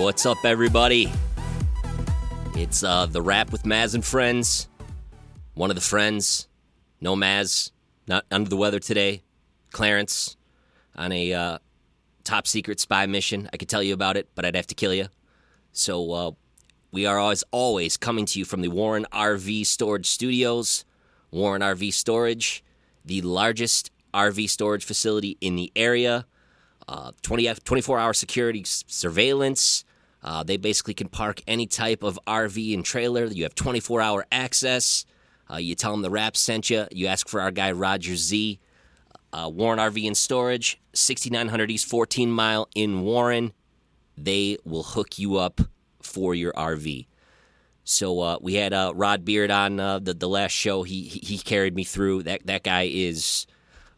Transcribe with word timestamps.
What's 0.00 0.24
up, 0.24 0.46
everybody? 0.46 1.12
It's 2.54 2.82
uh, 2.82 3.04
the 3.04 3.20
rap 3.20 3.52
with 3.52 3.64
Maz 3.64 3.94
and 3.94 4.02
friends. 4.02 4.66
One 5.52 5.70
of 5.70 5.74
the 5.74 5.82
friends, 5.82 6.48
no 7.02 7.14
Maz, 7.14 7.70
not 8.06 8.24
under 8.30 8.48
the 8.48 8.56
weather 8.56 8.78
today. 8.78 9.22
Clarence 9.72 10.38
on 10.96 11.12
a 11.12 11.34
uh, 11.34 11.58
top 12.24 12.46
secret 12.46 12.80
spy 12.80 13.04
mission. 13.04 13.50
I 13.52 13.58
could 13.58 13.68
tell 13.68 13.82
you 13.82 13.92
about 13.92 14.16
it, 14.16 14.30
but 14.34 14.46
I'd 14.46 14.56
have 14.56 14.68
to 14.68 14.74
kill 14.74 14.94
you. 14.94 15.08
So 15.72 16.12
uh, 16.12 16.30
we 16.90 17.04
are 17.04 17.20
as 17.30 17.44
always 17.50 17.98
coming 17.98 18.24
to 18.24 18.38
you 18.38 18.46
from 18.46 18.62
the 18.62 18.68
Warren 18.68 19.04
RV 19.12 19.66
Storage 19.66 20.06
Studios. 20.06 20.86
Warren 21.30 21.60
RV 21.60 21.92
Storage, 21.92 22.64
the 23.04 23.20
largest 23.20 23.90
RV 24.14 24.48
storage 24.48 24.82
facility 24.86 25.36
in 25.42 25.56
the 25.56 25.70
area. 25.76 26.24
Uh, 26.88 27.12
20, 27.20 27.52
24 27.52 27.98
hour 27.98 28.14
security 28.14 28.64
surveillance. 28.64 29.84
Uh, 30.22 30.42
they 30.42 30.56
basically 30.56 30.94
can 30.94 31.08
park 31.08 31.40
any 31.46 31.66
type 31.66 32.02
of 32.02 32.18
RV 32.26 32.74
and 32.74 32.84
trailer. 32.84 33.24
You 33.24 33.44
have 33.44 33.54
24 33.54 34.00
hour 34.00 34.26
access. 34.30 35.04
Uh, 35.50 35.56
you 35.56 35.74
tell 35.74 35.92
them 35.92 36.02
the 36.02 36.10
rap 36.10 36.36
sent 36.36 36.70
you. 36.70 36.86
You 36.92 37.06
ask 37.06 37.28
for 37.28 37.40
our 37.40 37.50
guy 37.50 37.72
Roger 37.72 38.16
Z. 38.16 38.60
Uh, 39.32 39.48
Warren 39.48 39.78
RV 39.78 40.04
and 40.08 40.16
Storage, 40.16 40.80
6900 40.92 41.70
East 41.70 41.86
14 41.88 42.30
Mile 42.32 42.68
in 42.74 43.02
Warren. 43.02 43.52
They 44.18 44.58
will 44.64 44.82
hook 44.82 45.18
you 45.20 45.36
up 45.36 45.60
for 46.02 46.34
your 46.34 46.52
RV. 46.54 47.06
So 47.84 48.20
uh, 48.20 48.38
we 48.40 48.54
had 48.54 48.72
uh, 48.72 48.92
Rod 48.94 49.24
Beard 49.24 49.50
on 49.50 49.80
uh, 49.80 49.98
the 50.00 50.14
the 50.14 50.28
last 50.28 50.52
show. 50.52 50.82
He, 50.82 51.02
he 51.02 51.20
he 51.20 51.38
carried 51.38 51.74
me 51.74 51.84
through. 51.84 52.24
That 52.24 52.46
that 52.46 52.62
guy 52.62 52.88
is 52.92 53.46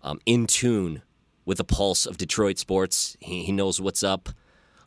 um, 0.03 0.21
in 0.27 0.47
tune 0.47 1.03
with 1.45 1.59
the 1.59 1.65
pulse 1.65 2.07
of 2.07 2.17
Detroit 2.19 2.59
sports. 2.59 3.17
He, 3.21 3.45
he 3.45 3.53
knows 3.53 3.81
what's 3.81 4.03
up. 4.03 4.29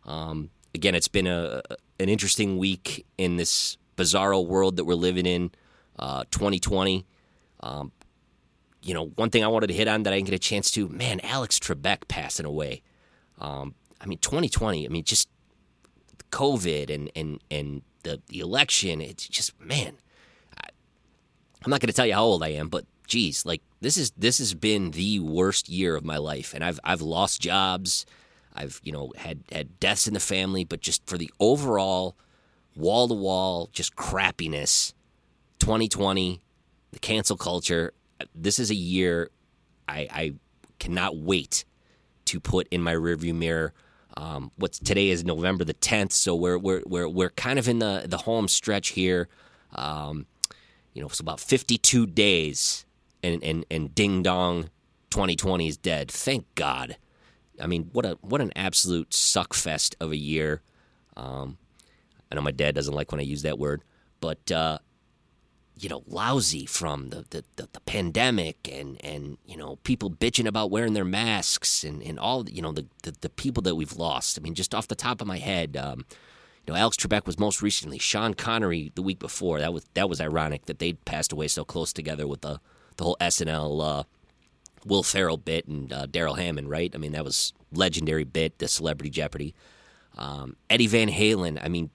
Um, 0.06 0.52
again, 0.76 0.94
it's 0.94 1.08
been 1.08 1.26
a 1.26 1.62
an 2.00 2.10
interesting 2.10 2.58
week 2.58 3.06
in 3.18 3.38
this 3.38 3.78
bizarro 3.98 4.46
world 4.46 4.76
that 4.76 4.86
we're 4.86 4.94
living 4.94 5.26
in, 5.26 5.52
uh, 5.98 6.26
2020. 6.30 7.06
Um, 7.62 7.92
you 8.84 8.94
know, 8.94 9.08
one 9.16 9.30
thing 9.32 9.44
I 9.44 9.48
wanted 9.48 9.68
to 9.68 9.74
hit 9.74 9.88
on 9.88 10.04
that 10.04 10.14
I 10.14 10.18
didn't 10.18 10.28
get 10.28 10.36
a 10.36 10.40
chance 10.40 10.70
to, 10.72 10.88
man, 10.90 11.20
Alex 11.22 11.58
Trebek 11.58 12.08
passing 12.08 12.46
away. 12.46 12.84
Um, 13.40 13.74
I 14.00 14.06
mean, 14.06 14.20
2020. 14.20 14.86
I 14.86 14.90
mean, 14.90 15.04
just 15.04 15.30
COVID 16.32 16.94
and 16.94 17.10
and 17.16 17.40
and 17.50 17.82
the 18.04 18.22
the 18.28 18.40
election. 18.40 19.02
It's 19.02 19.28
just 19.28 19.60
man. 19.60 19.98
I, 20.62 20.68
I'm 21.64 21.72
not 21.72 21.80
going 21.80 21.88
to 21.88 21.94
tell 21.94 22.06
you 22.06 22.14
how 22.14 22.24
old 22.24 22.44
I 22.44 22.50
am, 22.50 22.68
but 22.68 22.86
geez, 23.08 23.46
like 23.46 23.62
this 23.82 23.98
is 23.98 24.12
this 24.12 24.38
has 24.38 24.54
been 24.54 24.92
the 24.92 25.20
worst 25.20 25.70
year 25.70 25.96
of 25.96 26.04
my 26.04 26.18
life, 26.18 26.54
and 26.54 26.64
I've 26.64 26.80
I've 26.84 27.02
lost 27.02 27.42
jobs. 27.42 28.06
I've 28.56 28.80
you 28.84 28.92
know 28.92 29.12
had 29.18 29.44
had 29.52 29.80
deaths 29.80 30.08
in 30.08 30.14
the 30.14 30.20
family, 30.20 30.64
but 30.64 30.82
just 30.82 31.08
for 31.08 31.18
the 31.18 31.32
overall 31.40 32.16
wall 32.76 33.08
to 33.08 33.14
wall 33.14 33.70
just 33.72 33.96
crappiness. 33.96 34.94
2020, 35.60 36.42
the 36.92 37.00
cancel 37.00 37.38
culture. 37.38 37.94
This 38.34 38.60
is 38.60 38.70
a 38.70 38.76
year 38.76 39.30
I, 39.88 40.08
I 40.12 40.34
cannot 40.80 41.18
wait 41.18 41.66
to 42.26 42.40
put 42.40 42.68
in 42.70 42.82
my 42.82 42.94
rearview 42.94 43.36
mirror. 43.36 43.74
Um, 44.18 44.52
what's 44.58 44.80
today 44.80 45.10
is 45.10 45.26
November 45.26 45.64
the 45.64 45.74
10th, 45.74 46.14
so 46.14 46.36
we're 46.36 46.58
we're 46.58 46.82
we're 46.86 47.10
we're 47.10 47.30
kind 47.32 47.60
of 47.60 47.68
in 47.68 47.80
the 47.80 48.06
the 48.08 48.18
home 48.18 48.48
stretch 48.48 48.90
here. 48.90 49.28
Um, 49.74 50.26
you 50.94 51.02
know, 51.02 51.08
it's 51.08 51.20
about 51.20 51.40
52 51.42 52.08
days, 52.08 52.86
and 53.22 53.44
and 53.44 53.66
and 53.70 53.94
ding 53.94 54.24
dong, 54.24 54.70
2020 55.10 55.68
is 55.68 55.78
dead. 55.78 56.10
Thank 56.10 56.46
God. 56.56 56.98
I 57.62 57.68
mean, 57.68 57.90
what 57.94 58.06
a 58.06 58.18
what 58.22 58.42
an 58.42 58.52
absolute 58.56 59.14
suck 59.14 59.54
fest 59.54 59.96
of 60.00 60.12
a 60.12 60.18
year. 60.18 60.62
Um, 61.16 61.58
I 62.32 62.36
know 62.36 62.42
my 62.42 62.52
dad 62.52 62.76
doesn't 62.76 62.94
like 62.94 63.12
when 63.12 63.22
I 63.22 63.24
use 63.24 63.44
that 63.44 63.60
word, 63.60 63.84
but 64.20 64.52
uh, 64.52 64.80
you 65.78 65.90
know, 65.90 66.04
lousy 66.08 66.66
from 66.66 67.10
the, 67.10 67.26
the, 67.30 67.44
the, 67.58 67.70
the, 67.74 67.80
pandemic 67.82 68.70
and, 68.72 69.04
and, 69.04 69.38
you 69.46 69.58
know, 69.58 69.76
people 69.84 70.10
bitching 70.10 70.48
about 70.48 70.72
wearing 70.72 70.94
their 70.94 71.04
masks 71.04 71.84
and, 71.84 72.02
and 72.02 72.18
all, 72.18 72.50
you 72.50 72.62
know, 72.62 72.72
the, 72.72 72.86
the, 73.04 73.14
the 73.22 73.30
people 73.30 73.62
that 73.64 73.76
we've 73.76 73.98
lost. 73.98 74.40
I 74.40 74.42
mean, 74.42 74.56
just 74.56 74.74
off 74.74 74.88
the 74.88 74.96
top 74.96 75.20
of 75.20 75.28
my 75.28 75.38
head, 75.38 75.76
um, 75.76 76.06
you 76.66 76.74
know, 76.74 76.80
Alex 76.80 76.96
Trebek 76.98 77.26
was 77.26 77.38
most 77.38 77.62
recently, 77.62 78.00
Sean 78.00 78.34
Connery 78.34 78.92
the 78.96 79.02
week 79.02 79.20
before. 79.20 79.60
That 79.60 79.74
was 79.74 79.86
that 79.94 80.10
was 80.10 80.20
ironic 80.20 80.66
that 80.66 80.80
they'd 80.80 81.04
passed 81.06 81.32
away 81.32 81.48
so 81.48 81.64
close 81.64 81.94
together 81.94 82.26
with 82.26 82.42
the, 82.42 82.60
the 82.96 83.04
whole 83.04 83.18
SNL 83.20 84.00
uh, 84.00 84.04
Will 84.86 85.04
Ferrell 85.04 85.38
bit 85.38 85.68
and 85.68 85.92
uh, 85.92 86.06
Darrell 86.06 86.36
Hammond, 86.36 86.70
right? 86.70 86.92
I 86.94 86.98
mean, 86.98 87.12
that 87.14 87.24
was 87.24 87.54
legendary 87.74 88.24
bit, 88.24 88.60
the 88.60 88.68
Celebrity 88.68 89.10
Jeopardy. 89.10 89.54
Um, 90.18 90.56
Eddie 90.70 90.88
Van 90.88 91.10
Halen, 91.10 91.60
I 91.62 91.68
mean, 91.68 91.90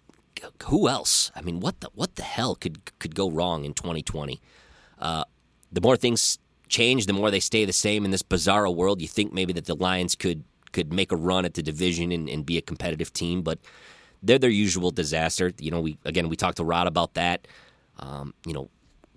who 0.65 0.89
else? 0.89 1.31
I 1.35 1.43
mean, 1.43 1.61
what 1.61 1.81
the 1.81 1.91
what 1.95 2.17
the 2.17 2.23
hell 2.23 2.55
could 2.55 2.99
could 2.99 3.15
go 3.15 3.31
wrong 3.31 3.65
in 3.65 3.75
2020? 3.75 4.41
Uh, 4.99 5.25
the 5.73 5.81
more 5.81 5.97
things 5.97 6.39
change, 6.69 7.07
the 7.07 7.13
more 7.13 7.31
they 7.31 7.41
stay 7.41 7.65
the 7.65 7.73
same 7.73 8.05
in 8.05 8.11
this 8.11 8.23
bizarre 8.23 8.69
world. 8.71 9.01
You 9.01 9.09
think 9.09 9.33
maybe 9.33 9.53
that 9.55 9.67
the 9.67 9.77
Lions 9.77 10.15
could 10.15 10.45
could 10.73 10.93
make 10.93 11.13
a 11.13 11.17
run 11.17 11.45
at 11.45 11.55
the 11.55 11.63
division 11.63 12.13
and, 12.13 12.29
and 12.29 12.47
be 12.47 12.57
a 12.57 12.63
competitive 12.63 13.13
team, 13.13 13.43
but 13.43 13.59
they're 14.23 14.39
their 14.39 14.51
usual 14.51 14.91
disaster. 14.91 15.53
You 15.59 15.71
know, 15.71 15.81
we 15.81 15.99
again 16.05 16.29
we 16.29 16.37
talked 16.37 16.57
to 16.59 16.65
Rod 16.65 16.87
about 16.87 17.15
that. 17.15 17.47
Um, 17.99 18.35
you 18.47 18.55
know, 18.55 18.71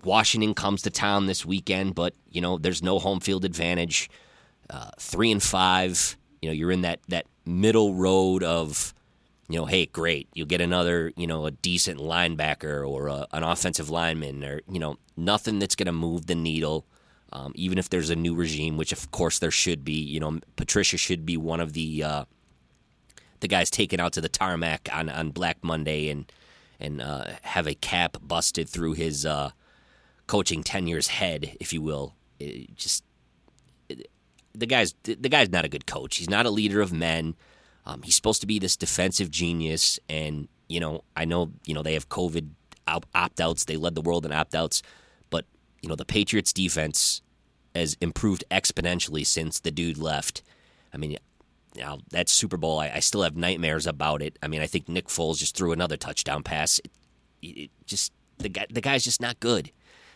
Washington 0.04 0.54
comes 0.54 0.82
to 0.82 0.90
town 0.90 1.26
this 1.26 1.44
weekend, 1.44 1.94
but 1.94 2.14
you 2.30 2.40
know 2.40 2.58
there's 2.58 2.82
no 2.82 2.98
home 2.98 3.20
field 3.20 3.44
advantage. 3.44 4.10
Uh, 4.70 4.90
three 4.98 5.30
and 5.30 5.42
five. 5.42 6.16
You 6.40 6.48
know, 6.48 6.54
you're 6.54 6.72
in 6.72 6.82
that 6.82 7.00
that 7.08 7.26
middle 7.44 7.94
road 7.94 8.42
of 8.42 8.94
you 9.48 9.58
know, 9.58 9.66
hey, 9.66 9.86
great, 9.86 10.28
you'll 10.32 10.46
get 10.46 10.60
another, 10.60 11.12
you 11.16 11.26
know, 11.26 11.46
a 11.46 11.50
decent 11.50 12.00
linebacker 12.00 12.88
or 12.88 13.08
a, 13.08 13.26
an 13.32 13.42
offensive 13.42 13.90
lineman 13.90 14.42
or, 14.42 14.60
you 14.70 14.78
know, 14.78 14.96
nothing 15.16 15.58
that's 15.58 15.74
going 15.74 15.86
to 15.86 15.92
move 15.92 16.26
the 16.26 16.34
needle. 16.34 16.86
Um, 17.32 17.52
even 17.54 17.78
if 17.78 17.90
there's 17.90 18.10
a 18.10 18.16
new 18.16 18.34
regime, 18.34 18.76
which 18.76 18.92
of 18.92 19.10
course 19.10 19.38
there 19.38 19.50
should 19.50 19.84
be, 19.84 19.92
you 19.92 20.20
know, 20.20 20.38
Patricia 20.56 20.96
should 20.96 21.26
be 21.26 21.36
one 21.36 21.60
of 21.60 21.72
the 21.72 22.02
uh, 22.02 22.24
the 23.40 23.48
guys 23.48 23.70
taken 23.70 24.00
out 24.00 24.12
to 24.14 24.20
the 24.20 24.28
tarmac 24.28 24.88
on, 24.92 25.10
on 25.10 25.30
Black 25.30 25.58
Monday 25.62 26.08
and 26.08 26.30
and 26.80 27.02
uh, 27.02 27.24
have 27.42 27.66
a 27.66 27.74
cap 27.74 28.16
busted 28.22 28.68
through 28.68 28.92
his 28.92 29.26
uh, 29.26 29.50
coaching 30.26 30.62
ten 30.62 30.86
years 30.86 31.08
head, 31.08 31.56
if 31.60 31.72
you 31.72 31.82
will. 31.82 32.14
It 32.38 32.76
just 32.76 33.04
it, 33.88 34.08
the 34.54 34.66
guy's 34.66 34.94
the 35.02 35.28
guy's 35.28 35.50
not 35.50 35.64
a 35.64 35.68
good 35.68 35.86
coach. 35.86 36.16
He's 36.16 36.30
not 36.30 36.46
a 36.46 36.50
leader 36.50 36.80
of 36.80 36.92
men. 36.92 37.34
Um, 37.86 38.02
he's 38.02 38.16
supposed 38.16 38.40
to 38.40 38.46
be 38.46 38.58
this 38.58 38.76
defensive 38.76 39.30
genius, 39.30 39.98
and 40.08 40.48
you 40.68 40.80
know, 40.80 41.04
I 41.16 41.24
know 41.24 41.52
you 41.66 41.74
know 41.74 41.82
they 41.82 41.94
have 41.94 42.08
COVID 42.08 42.50
opt 42.86 43.40
outs. 43.40 43.64
They 43.64 43.76
led 43.76 43.94
the 43.94 44.00
world 44.00 44.24
in 44.26 44.32
opt 44.32 44.54
outs, 44.54 44.82
but 45.30 45.44
you 45.82 45.88
know 45.88 45.96
the 45.96 46.04
Patriots 46.04 46.52
defense 46.52 47.22
has 47.74 47.96
improved 48.00 48.44
exponentially 48.50 49.26
since 49.26 49.60
the 49.60 49.70
dude 49.70 49.98
left. 49.98 50.42
I 50.92 50.96
mean, 50.96 51.18
now 51.76 51.98
that 52.10 52.28
Super 52.28 52.56
Bowl, 52.56 52.78
I, 52.78 52.92
I 52.94 53.00
still 53.00 53.22
have 53.22 53.36
nightmares 53.36 53.86
about 53.86 54.22
it. 54.22 54.38
I 54.42 54.48
mean, 54.48 54.62
I 54.62 54.66
think 54.66 54.88
Nick 54.88 55.08
Foles 55.08 55.38
just 55.38 55.56
threw 55.56 55.72
another 55.72 55.96
touchdown 55.96 56.42
pass. 56.42 56.78
It, 57.42 57.48
it 57.48 57.70
just 57.86 58.12
the 58.38 58.48
guy, 58.48 58.66
the 58.70 58.80
guy's 58.80 59.04
just 59.04 59.20
not 59.20 59.40
good. 59.40 59.72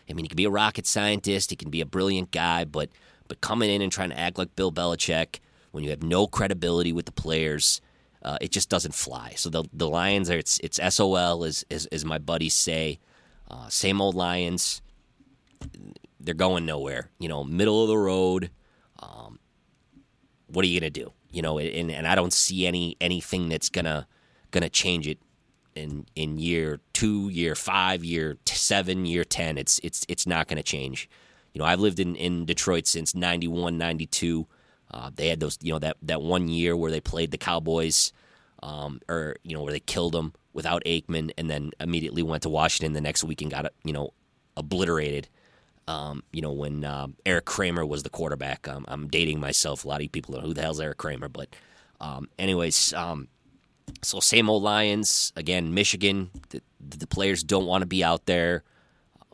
I 0.09 0.13
mean, 0.13 0.25
he 0.25 0.29
can 0.29 0.37
be 0.37 0.45
a 0.45 0.49
rocket 0.49 0.87
scientist, 0.87 1.49
he 1.51 1.55
can 1.55 1.69
be 1.69 1.81
a 1.81 1.85
brilliant 1.85 2.31
guy, 2.31 2.65
but 2.65 2.89
but 3.27 3.41
coming 3.41 3.69
in 3.69 3.81
and 3.81 3.91
trying 3.91 4.09
to 4.09 4.19
act 4.19 4.37
like 4.39 4.55
Bill 4.55 4.71
Belichick 4.71 5.39
when 5.71 5.83
you 5.83 5.91
have 5.91 6.03
no 6.03 6.27
credibility 6.27 6.91
with 6.91 7.05
the 7.05 7.11
players, 7.11 7.79
uh, 8.23 8.37
it 8.41 8.51
just 8.51 8.69
doesn't 8.69 8.93
fly. 8.93 9.33
So 9.35 9.49
the 9.49 9.63
the 9.71 9.87
Lions 9.87 10.29
are 10.29 10.37
it's 10.37 10.59
it's 10.59 10.79
SOL 10.95 11.43
as 11.43 11.63
as, 11.71 11.85
as 11.87 12.03
my 12.03 12.17
buddies 12.17 12.53
say, 12.53 12.99
uh, 13.49 13.69
same 13.69 14.01
old 14.01 14.15
Lions. 14.15 14.81
They're 16.19 16.33
going 16.33 16.65
nowhere. 16.65 17.09
You 17.19 17.29
know, 17.29 17.43
middle 17.43 17.81
of 17.83 17.87
the 17.87 17.97
road. 17.97 18.51
Um, 18.99 19.39
what 20.47 20.65
are 20.65 20.67
you 20.67 20.79
gonna 20.79 20.89
do? 20.89 21.13
You 21.31 21.41
know, 21.41 21.59
and 21.59 21.91
and 21.91 22.07
I 22.07 22.15
don't 22.15 22.33
see 22.33 22.65
any 22.67 22.97
anything 22.99 23.47
that's 23.47 23.69
gonna 23.69 24.07
gonna 24.51 24.69
change 24.69 25.07
it 25.07 25.19
in 25.75 26.05
in 26.15 26.37
year 26.37 26.79
two, 26.93 27.29
year 27.29 27.55
five, 27.55 28.03
year 28.03 28.37
seven, 28.45 29.05
year 29.05 29.23
ten. 29.23 29.57
It's 29.57 29.79
it's 29.83 30.05
it's 30.07 30.27
not 30.27 30.47
gonna 30.47 30.63
change. 30.63 31.09
You 31.53 31.59
know, 31.59 31.65
I've 31.65 31.79
lived 31.79 31.99
in, 31.99 32.15
in 32.15 32.45
Detroit 32.45 32.87
since 32.87 33.15
91, 33.15 33.77
92. 33.77 34.47
Uh, 34.91 35.11
they 35.13 35.27
had 35.27 35.39
those, 35.39 35.57
you 35.61 35.73
know, 35.73 35.79
that, 35.79 35.97
that 36.03 36.21
one 36.21 36.47
year 36.47 36.75
where 36.75 36.91
they 36.91 37.01
played 37.01 37.31
the 37.31 37.37
Cowboys, 37.37 38.11
um, 38.61 38.99
or 39.07 39.35
you 39.43 39.55
know, 39.55 39.63
where 39.63 39.71
they 39.71 39.79
killed 39.79 40.13
them 40.13 40.33
without 40.53 40.83
Aikman, 40.85 41.31
and 41.37 41.49
then 41.49 41.71
immediately 41.79 42.23
went 42.23 42.43
to 42.43 42.49
Washington 42.49 42.93
the 42.93 43.01
next 43.01 43.23
week 43.23 43.41
and 43.41 43.51
got, 43.51 43.71
you 43.83 43.93
know, 43.93 44.13
obliterated. 44.57 45.27
Um, 45.87 46.23
you 46.31 46.41
know, 46.41 46.51
when 46.51 46.85
uh, 46.85 47.07
Erik 47.25 47.45
Kramer 47.45 47.83
was 47.83 48.03
the 48.03 48.11
quarterback. 48.11 48.67
Um, 48.67 48.85
I'm 48.87 49.07
dating 49.07 49.39
myself. 49.39 49.85
A 49.85 49.87
lot 49.87 50.03
of 50.03 50.11
people 50.11 50.35
know 50.35 50.41
who 50.41 50.53
the 50.53 50.61
hell's 50.61 50.79
Erik 50.79 50.97
Kramer, 50.97 51.29
but 51.29 51.55
um, 51.99 52.29
anyways, 52.37 52.93
um, 52.93 53.27
so 54.01 54.19
same 54.19 54.49
old 54.49 54.63
Lions 54.63 55.33
again. 55.35 55.73
Michigan, 55.73 56.29
the, 56.49 56.61
the 56.79 57.07
players 57.07 57.43
don't 57.43 57.65
want 57.65 57.81
to 57.81 57.87
be 57.87 58.03
out 58.03 58.25
there. 58.25 58.63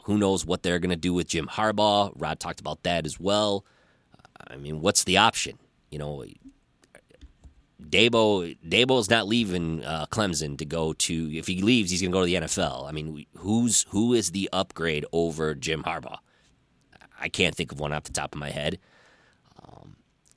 Who 0.03 0.17
knows 0.17 0.45
what 0.45 0.63
they're 0.63 0.79
going 0.79 0.91
to 0.91 0.95
do 0.95 1.13
with 1.13 1.27
Jim 1.27 1.47
Harbaugh? 1.47 2.13
Rod 2.15 2.39
talked 2.39 2.59
about 2.59 2.83
that 2.83 3.05
as 3.05 3.19
well. 3.19 3.65
I 4.47 4.57
mean, 4.57 4.81
what's 4.81 5.03
the 5.03 5.17
option? 5.17 5.57
You 5.89 5.99
know, 5.99 6.25
Dabo 7.81 8.57
Dabo's 8.67 9.09
not 9.09 9.27
leaving 9.27 9.83
uh, 9.83 10.05
Clemson 10.07 10.57
to 10.57 10.65
go 10.65 10.93
to. 10.93 11.37
If 11.37 11.47
he 11.47 11.61
leaves, 11.61 11.91
he's 11.91 12.01
going 12.01 12.11
to 12.11 12.15
go 12.15 12.21
to 12.21 12.25
the 12.25 12.35
NFL. 12.35 12.87
I 12.87 12.91
mean, 12.91 13.25
who's 13.37 13.85
who 13.89 14.13
is 14.13 14.31
the 14.31 14.49
upgrade 14.53 15.05
over 15.11 15.55
Jim 15.55 15.83
Harbaugh? 15.83 16.17
I 17.19 17.29
can't 17.29 17.55
think 17.55 17.71
of 17.71 17.79
one 17.79 17.93
off 17.93 18.03
the 18.03 18.11
top 18.11 18.33
of 18.33 18.39
my 18.39 18.49
head. 18.49 18.79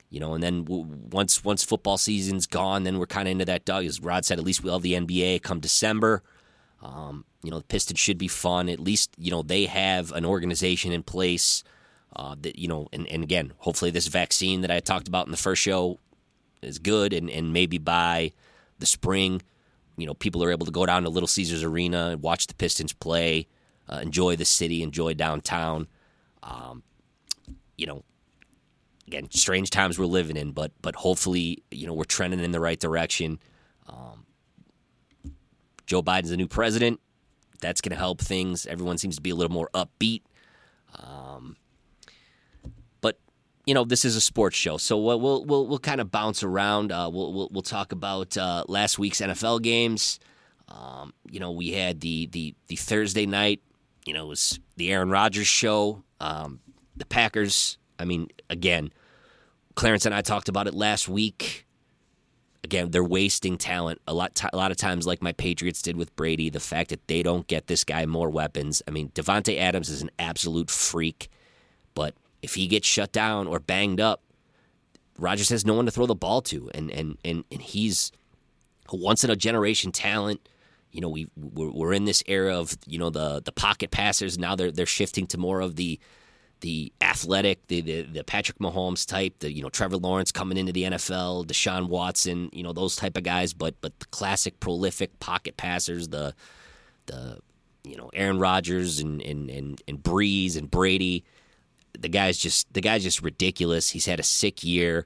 You 0.09 0.19
know, 0.19 0.33
and 0.33 0.41
then 0.41 0.65
once 0.67 1.43
once 1.43 1.63
football 1.63 1.97
season's 1.97 2.47
gone, 2.47 2.83
then 2.83 2.97
we're 2.97 3.05
kind 3.05 3.27
of 3.27 3.33
into 3.33 3.45
that 3.45 3.65
dog. 3.65 3.85
As 3.85 4.01
Rod 4.01 4.25
said, 4.25 4.39
at 4.39 4.45
least 4.45 4.63
we'll 4.63 4.73
have 4.73 4.81
the 4.81 4.93
NBA 4.93 5.43
come 5.43 5.59
December. 5.59 6.23
Um, 6.81 7.25
you 7.43 7.51
know, 7.51 7.59
the 7.59 7.65
Pistons 7.65 7.99
should 7.99 8.17
be 8.17 8.27
fun. 8.27 8.69
At 8.69 8.79
least 8.79 9.11
you 9.17 9.29
know 9.29 9.43
they 9.43 9.65
have 9.65 10.11
an 10.11 10.25
organization 10.25 10.91
in 10.91 11.03
place. 11.03 11.63
Uh, 12.15 12.35
that 12.41 12.57
you 12.57 12.67
know, 12.67 12.87
and, 12.91 13.05
and 13.07 13.21
again, 13.21 13.53
hopefully 13.59 13.91
this 13.91 14.07
vaccine 14.07 14.61
that 14.61 14.71
I 14.71 14.79
talked 14.79 15.07
about 15.07 15.27
in 15.27 15.31
the 15.31 15.37
first 15.37 15.61
show 15.61 15.99
is 16.63 16.79
good, 16.79 17.13
and, 17.13 17.29
and 17.29 17.53
maybe 17.53 17.77
by 17.77 18.31
the 18.79 18.87
spring, 18.87 19.43
you 19.95 20.07
know, 20.07 20.15
people 20.15 20.43
are 20.43 20.51
able 20.51 20.65
to 20.65 20.71
go 20.71 20.87
down 20.87 21.03
to 21.03 21.09
Little 21.09 21.27
Caesars 21.27 21.63
Arena 21.63 22.07
and 22.07 22.21
watch 22.23 22.47
the 22.47 22.55
Pistons 22.55 22.93
play, 22.93 23.47
uh, 23.87 23.97
enjoy 23.97 24.35
the 24.35 24.45
city, 24.45 24.81
enjoy 24.81 25.13
downtown. 25.13 25.87
Um, 26.41 26.83
you 27.77 27.85
know, 27.85 28.03
again, 29.09 29.27
strange 29.31 29.71
times 29.71 29.97
we're 29.97 30.05
living 30.05 30.37
in, 30.37 30.51
but 30.51 30.71
but 30.81 30.95
hopefully, 30.95 31.63
you 31.71 31.87
know, 31.87 31.93
we're 31.93 32.03
trending 32.03 32.39
in 32.39 32.51
the 32.51 32.59
right 32.59 32.79
direction. 32.79 33.39
Um, 33.87 34.25
Joe 35.87 36.03
Biden's 36.03 36.29
the 36.29 36.37
new 36.37 36.47
president. 36.47 36.99
That's 37.59 37.81
going 37.81 37.89
to 37.91 37.97
help 37.97 38.21
things. 38.21 38.67
Everyone 38.67 38.99
seems 38.99 39.15
to 39.15 39.21
be 39.21 39.31
a 39.31 39.35
little 39.35 39.51
more 39.51 39.69
upbeat. 39.73 40.21
Um, 40.95 41.57
but 43.01 43.17
you 43.65 43.73
know, 43.73 43.83
this 43.83 44.05
is 44.05 44.15
a 44.15 44.21
sports 44.21 44.55
show, 44.55 44.77
so 44.77 44.97
we'll 44.99 45.19
we'll 45.19 45.43
we'll, 45.43 45.65
we'll 45.65 45.79
kind 45.79 45.99
of 45.99 46.11
bounce 46.11 46.43
around. 46.43 46.91
Uh, 46.91 47.09
we'll, 47.11 47.33
we'll, 47.33 47.49
we'll 47.51 47.61
talk 47.63 47.91
about 47.91 48.37
uh, 48.37 48.63
last 48.67 48.99
week's 48.99 49.21
NFL 49.21 49.63
games. 49.63 50.19
Um, 50.67 51.13
you 51.31 51.39
know, 51.39 51.51
we 51.51 51.71
had 51.71 51.99
the 52.01 52.27
the 52.27 52.53
the 52.67 52.75
Thursday 52.75 53.25
night. 53.25 53.61
You 54.05 54.13
know, 54.13 54.25
it 54.25 54.29
was 54.29 54.59
the 54.77 54.91
Aaron 54.91 55.09
Rodgers 55.09 55.47
show. 55.47 56.03
Um, 56.19 56.59
the 56.95 57.05
Packers. 57.05 57.79
I 57.97 58.05
mean, 58.05 58.29
again, 58.49 58.91
Clarence 59.79 60.05
and 60.05 60.13
I 60.13 60.19
talked 60.19 60.49
about 60.49 60.67
it 60.67 60.73
last 60.73 61.07
week. 61.07 61.65
Again, 62.65 62.91
they're 62.91 63.01
wasting 63.01 63.57
talent 63.57 64.01
a 64.05 64.13
lot. 64.13 64.35
T- 64.35 64.49
a 64.51 64.57
lot 64.57 64.71
of 64.71 64.77
times, 64.77 65.07
like 65.07 65.21
my 65.21 65.31
Patriots 65.31 65.81
did 65.81 65.95
with 65.95 66.13
Brady. 66.17 66.49
The 66.49 66.59
fact 66.59 66.89
that 66.89 67.07
they 67.07 67.23
don't 67.23 67.47
get 67.47 67.67
this 67.67 67.85
guy 67.85 68.05
more 68.05 68.29
weapons. 68.29 68.81
I 68.89 68.91
mean, 68.91 69.07
Davante 69.11 69.57
Adams 69.57 69.87
is 69.87 70.01
an 70.01 70.11
absolute 70.19 70.69
freak, 70.69 71.29
but 71.95 72.13
if 72.41 72.55
he 72.55 72.67
gets 72.67 72.89
shut 72.89 73.13
down 73.13 73.47
or 73.47 73.57
banged 73.57 74.01
up, 74.01 74.21
Rodgers 75.17 75.47
has 75.47 75.65
no 75.65 75.75
one 75.75 75.85
to 75.85 75.91
throw 75.91 76.07
the 76.07 76.13
ball 76.13 76.41
to, 76.41 76.69
and 76.73 76.91
and 76.91 77.17
and, 77.23 77.45
and 77.49 77.61
he's 77.61 78.11
a 78.89 78.97
once 78.97 79.23
in 79.23 79.29
a 79.29 79.35
generation 79.37 79.93
talent. 79.93 80.41
You 80.91 80.99
know, 80.99 81.09
we 81.09 81.29
we're, 81.37 81.71
we're 81.71 81.93
in 81.93 82.03
this 82.03 82.21
era 82.27 82.53
of 82.53 82.77
you 82.85 82.99
know 82.99 83.11
the 83.11 83.41
the 83.41 83.53
pocket 83.53 83.91
passers. 83.91 84.37
Now 84.37 84.57
they're 84.57 84.71
they're 84.71 84.85
shifting 84.85 85.25
to 85.27 85.37
more 85.37 85.61
of 85.61 85.77
the 85.77 86.01
the 86.61 86.91
athletic, 87.01 87.65
the, 87.67 87.81
the, 87.81 88.01
the 88.03 88.23
Patrick 88.23 88.59
Mahomes 88.59 89.05
type, 89.05 89.39
the 89.39 89.51
you 89.51 89.61
know 89.61 89.69
Trevor 89.69 89.97
Lawrence 89.97 90.31
coming 90.31 90.57
into 90.57 90.71
the 90.71 90.83
NFL, 90.83 91.45
Deshaun 91.45 91.87
Watson, 91.87 92.49
you 92.53 92.63
know 92.63 92.73
those 92.73 92.95
type 92.95 93.17
of 93.17 93.23
guys. 93.23 93.53
But 93.53 93.75
but 93.81 93.99
the 93.99 94.05
classic 94.07 94.59
prolific 94.59 95.19
pocket 95.19 95.57
passers, 95.57 96.09
the 96.09 96.33
the 97.05 97.39
you 97.83 97.97
know 97.97 98.09
Aaron 98.13 98.39
Rodgers 98.39 98.99
and 98.99 99.21
and 99.21 99.49
and, 99.49 99.81
and 99.87 100.03
Brees 100.03 100.57
and 100.57 100.69
Brady 100.69 101.23
the 101.97 102.09
guy's 102.09 102.37
just 102.37 102.71
the 102.73 102.81
guy's 102.81 103.03
just 103.03 103.21
ridiculous. 103.21 103.89
He's 103.89 104.05
had 104.05 104.19
a 104.19 104.23
sick 104.23 104.63
year. 104.63 105.05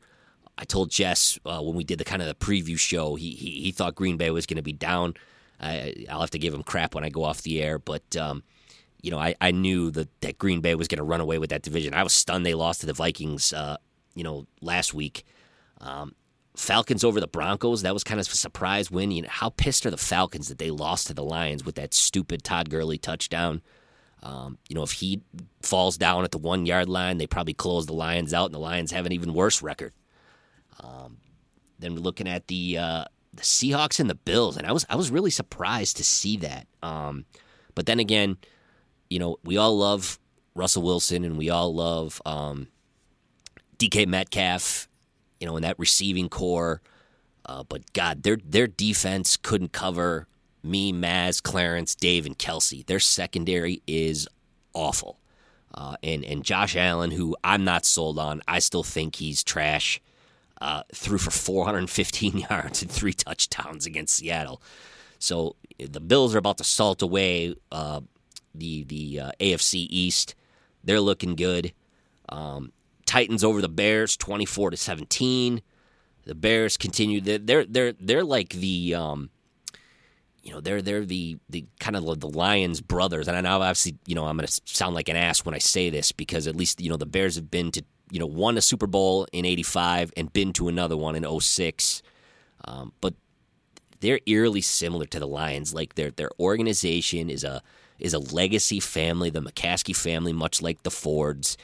I 0.57 0.65
told 0.65 0.91
Jess 0.91 1.39
uh, 1.45 1.61
when 1.61 1.75
we 1.75 1.83
did 1.83 1.97
the 1.97 2.03
kind 2.03 2.21
of 2.21 2.27
the 2.27 2.35
preview 2.35 2.77
show, 2.77 3.15
he 3.15 3.31
he, 3.31 3.61
he 3.61 3.71
thought 3.71 3.95
Green 3.95 4.17
Bay 4.17 4.29
was 4.31 4.45
going 4.45 4.57
to 4.57 4.63
be 4.63 4.73
down. 4.73 5.15
I, 5.59 6.05
will 6.09 6.21
have 6.21 6.31
to 6.31 6.39
give 6.39 6.53
him 6.53 6.63
crap 6.63 6.93
when 6.93 7.03
I 7.03 7.09
go 7.09 7.23
off 7.23 7.41
the 7.41 7.61
air, 7.61 7.79
but 7.79 8.15
um, 8.17 8.43
you 9.03 9.11
know 9.11 9.19
I, 9.19 9.35
I 9.39 9.51
knew 9.51 9.91
that, 9.91 10.09
that 10.21 10.39
Green 10.39 10.61
Bay 10.61 10.73
was 10.73 10.87
going 10.87 10.97
to 10.97 11.03
run 11.03 11.21
away 11.21 11.37
with 11.37 11.51
that 11.51 11.61
division. 11.61 11.93
I 11.93 12.03
was 12.03 12.13
stunned 12.13 12.45
they 12.45 12.55
lost 12.55 12.81
to 12.81 12.87
the 12.87 12.93
Vikings, 12.93 13.53
uh, 13.53 13.77
you 14.15 14.23
know, 14.23 14.47
last 14.61 14.93
week. 14.93 15.25
Um, 15.79 16.15
Falcons 16.55 17.03
over 17.03 17.19
the 17.19 17.27
Broncos. 17.27 17.81
That 17.81 17.93
was 17.93 18.03
kind 18.03 18.19
of 18.19 18.27
a 18.27 18.29
surprise 18.31 18.89
win. 18.89 19.11
You 19.11 19.23
know, 19.23 19.29
how 19.29 19.49
pissed 19.49 19.85
are 19.85 19.91
the 19.91 19.97
Falcons 19.97 20.47
that 20.47 20.57
they 20.57 20.71
lost 20.71 21.07
to 21.07 21.13
the 21.13 21.23
Lions 21.23 21.65
with 21.65 21.75
that 21.75 21.93
stupid 21.93 22.43
Todd 22.43 22.69
Gurley 22.69 22.97
touchdown? 22.97 23.61
Um, 24.21 24.57
you 24.69 24.75
know, 24.75 24.83
if 24.83 24.93
he 24.93 25.21
falls 25.61 25.97
down 25.97 26.23
at 26.23 26.31
the 26.31 26.37
one 26.37 26.65
yard 26.65 26.87
line, 26.87 27.17
they 27.17 27.27
probably 27.27 27.53
close 27.53 27.85
the 27.85 27.93
Lions 27.93 28.33
out, 28.33 28.45
and 28.45 28.55
the 28.55 28.59
Lions 28.59 28.91
have 28.91 29.05
an 29.05 29.11
even 29.11 29.33
worse 29.33 29.61
record. 29.61 29.93
Um, 30.79 31.17
then 31.79 31.95
looking 31.95 32.27
at 32.27 32.47
the 32.47 32.77
uh, 32.77 33.05
the 33.33 33.43
Seahawks 33.43 33.99
and 33.99 34.09
the 34.09 34.15
Bills, 34.15 34.55
and 34.55 34.65
I 34.65 34.71
was 34.71 34.85
I 34.89 34.95
was 34.95 35.11
really 35.11 35.31
surprised 35.31 35.97
to 35.97 36.03
see 36.03 36.37
that. 36.37 36.67
Um, 36.81 37.25
but 37.75 37.85
then 37.85 37.99
again, 37.99 38.37
you 39.13 39.19
know, 39.19 39.37
we 39.43 39.57
all 39.57 39.77
love 39.77 40.17
Russell 40.55 40.81
Wilson, 40.81 41.23
and 41.23 41.37
we 41.37 41.51
all 41.51 41.71
love 41.71 42.19
um, 42.25 42.67
DK 43.77 44.07
Metcalf, 44.07 44.89
you 45.39 45.45
know, 45.45 45.55
in 45.55 45.61
that 45.61 45.77
receiving 45.77 46.29
corps. 46.29 46.81
Uh, 47.45 47.61
but 47.61 47.93
God, 47.93 48.23
their 48.23 48.37
their 48.43 48.65
defense 48.65 49.37
couldn't 49.37 49.71
cover 49.71 50.27
me, 50.63 50.91
Maz, 50.91 51.43
Clarence, 51.43 51.93
Dave, 51.93 52.25
and 52.25 52.35
Kelsey. 52.39 52.83
Their 52.87 52.99
secondary 52.99 53.83
is 53.85 54.27
awful. 54.73 55.19
Uh, 55.75 55.95
and 56.01 56.25
and 56.25 56.43
Josh 56.43 56.75
Allen, 56.75 57.11
who 57.11 57.37
I'm 57.43 57.63
not 57.63 57.85
sold 57.85 58.17
on, 58.17 58.41
I 58.47 58.57
still 58.57 58.83
think 58.83 59.17
he's 59.17 59.43
trash. 59.43 60.01
Uh, 60.59 60.81
threw 60.91 61.19
for 61.19 61.29
415 61.29 62.37
yards 62.49 62.81
and 62.81 62.89
three 62.89 63.13
touchdowns 63.13 63.85
against 63.85 64.15
Seattle. 64.15 64.59
So 65.19 65.55
the 65.77 65.99
Bills 65.99 66.33
are 66.33 66.39
about 66.39 66.57
to 66.57 66.63
salt 66.63 67.01
away 67.03 67.55
uh, 67.71 68.01
the 68.53 68.83
the 68.83 69.19
uh, 69.19 69.31
AFC 69.39 69.87
East. 69.89 70.35
They're 70.83 70.99
looking 70.99 71.35
good. 71.35 71.73
Um, 72.29 72.71
Titans 73.05 73.43
over 73.43 73.61
the 73.61 73.69
Bears, 73.69 74.17
24 74.17 74.71
to 74.71 74.77
17. 74.77 75.61
The 76.25 76.35
Bears 76.35 76.77
continue. 76.77 77.21
They're 77.21 77.65
they're, 77.65 77.93
they're 77.93 78.23
like 78.23 78.49
the 78.49 78.95
um, 78.95 79.29
you 80.41 80.51
know 80.51 80.61
they're 80.61 80.81
they're 80.81 81.05
the 81.05 81.37
the 81.49 81.65
kind 81.79 81.95
of 81.95 82.19
the 82.19 82.29
Lions 82.29 82.81
brothers, 82.81 83.27
and 83.27 83.35
I 83.35 83.41
know 83.41 83.61
obviously 83.61 83.97
you 84.07 84.15
know 84.15 84.25
I'm 84.25 84.37
going 84.37 84.47
to 84.47 84.61
sound 84.65 84.95
like 84.95 85.09
an 85.09 85.15
ass 85.15 85.43
when 85.45 85.53
I 85.53 85.57
say 85.57 85.89
this 85.89 86.11
because 86.11 86.47
at 86.47 86.55
least 86.55 86.81
you 86.81 86.89
know 86.89 86.97
the 86.97 87.05
Bears 87.05 87.35
have 87.35 87.51
been 87.51 87.71
to 87.71 87.83
you 88.09 88.19
know 88.19 88.25
won 88.25 88.57
a 88.57 88.61
Super 88.61 88.87
Bowl 88.87 89.27
in 89.33 89.45
'85 89.45 90.13
and 90.15 90.31
been 90.31 90.53
to 90.53 90.67
another 90.69 90.95
one 90.95 91.15
in 91.15 91.39
06. 91.39 92.01
Um, 92.65 92.93
but 93.01 93.15
they're 93.99 94.21
eerily 94.25 94.61
similar 94.61 95.05
to 95.07 95.19
the 95.19 95.27
Lions. 95.27 95.73
Like 95.73 95.95
their 95.95 96.11
their 96.11 96.29
organization 96.39 97.29
is 97.29 97.43
a 97.43 97.61
is 98.03 98.13
a 98.13 98.19
legacy 98.19 98.79
family, 98.79 99.31
the 99.31 99.41
McCaskey 99.41 99.95
family, 99.95 100.33
much 100.33 100.61
like 100.61 100.83
the 100.83 100.91
Fords. 100.91 101.57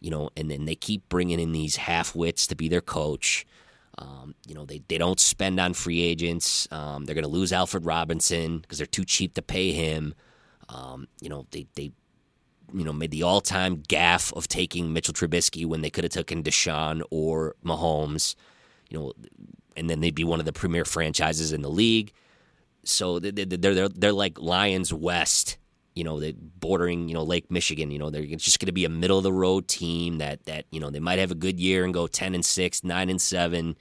You 0.00 0.10
know, 0.10 0.30
and 0.36 0.50
then 0.50 0.64
they 0.64 0.74
keep 0.74 1.08
bringing 1.08 1.38
in 1.38 1.52
these 1.52 1.76
half 1.76 2.16
wits 2.16 2.48
to 2.48 2.56
be 2.56 2.68
their 2.68 2.80
coach. 2.80 3.46
Um, 3.98 4.34
you 4.48 4.54
know, 4.54 4.64
they, 4.64 4.82
they 4.88 4.98
don't 4.98 5.20
spend 5.20 5.60
on 5.60 5.74
free 5.74 6.00
agents. 6.00 6.66
Um, 6.72 7.04
they're 7.04 7.14
going 7.14 7.22
to 7.22 7.30
lose 7.30 7.52
Alfred 7.52 7.86
Robinson 7.86 8.58
because 8.58 8.78
they're 8.78 8.86
too 8.86 9.04
cheap 9.04 9.34
to 9.34 9.42
pay 9.42 9.70
him. 9.70 10.14
Um, 10.68 11.06
you 11.20 11.28
know, 11.28 11.46
they, 11.52 11.66
they 11.76 11.92
you 12.74 12.84
know 12.84 12.92
made 12.92 13.10
the 13.10 13.22
all 13.22 13.40
time 13.40 13.76
gaffe 13.82 14.32
of 14.32 14.48
taking 14.48 14.92
Mitchell 14.92 15.14
Trubisky 15.14 15.66
when 15.66 15.82
they 15.82 15.90
could 15.90 16.04
have 16.04 16.12
taken 16.12 16.42
Deshaun 16.42 17.02
or 17.10 17.54
Mahomes. 17.64 18.34
You 18.88 18.98
know, 18.98 19.12
and 19.76 19.88
then 19.88 20.00
they'd 20.00 20.14
be 20.14 20.24
one 20.24 20.40
of 20.40 20.46
the 20.46 20.52
premier 20.52 20.84
franchises 20.84 21.52
in 21.52 21.62
the 21.62 21.70
league. 21.70 22.12
So 22.84 23.18
they're 23.18 23.44
they're 23.44 23.88
they're 23.88 24.12
like 24.12 24.40
Lions 24.40 24.92
West. 24.92 25.58
You 25.94 26.04
know, 26.04 26.20
they 26.20 26.32
bordering 26.32 27.08
you 27.08 27.14
know 27.14 27.22
Lake 27.22 27.50
Michigan. 27.50 27.90
You 27.90 27.98
know, 27.98 28.10
they're 28.10 28.24
just 28.24 28.58
going 28.58 28.66
to 28.66 28.72
be 28.72 28.84
a 28.84 28.88
middle 28.88 29.18
of 29.18 29.24
the 29.24 29.32
road 29.32 29.68
team 29.68 30.18
that 30.18 30.44
that 30.46 30.66
you 30.70 30.80
know 30.80 30.90
they 30.90 31.00
might 31.00 31.18
have 31.18 31.30
a 31.30 31.36
good 31.36 31.60
year 31.60 31.84
and 31.84 31.92
go 31.92 32.06
ten 32.06 32.34
and 32.34 32.44
six, 32.44 32.82
nine 32.82 33.10
and 33.10 33.20
seven 33.20 33.76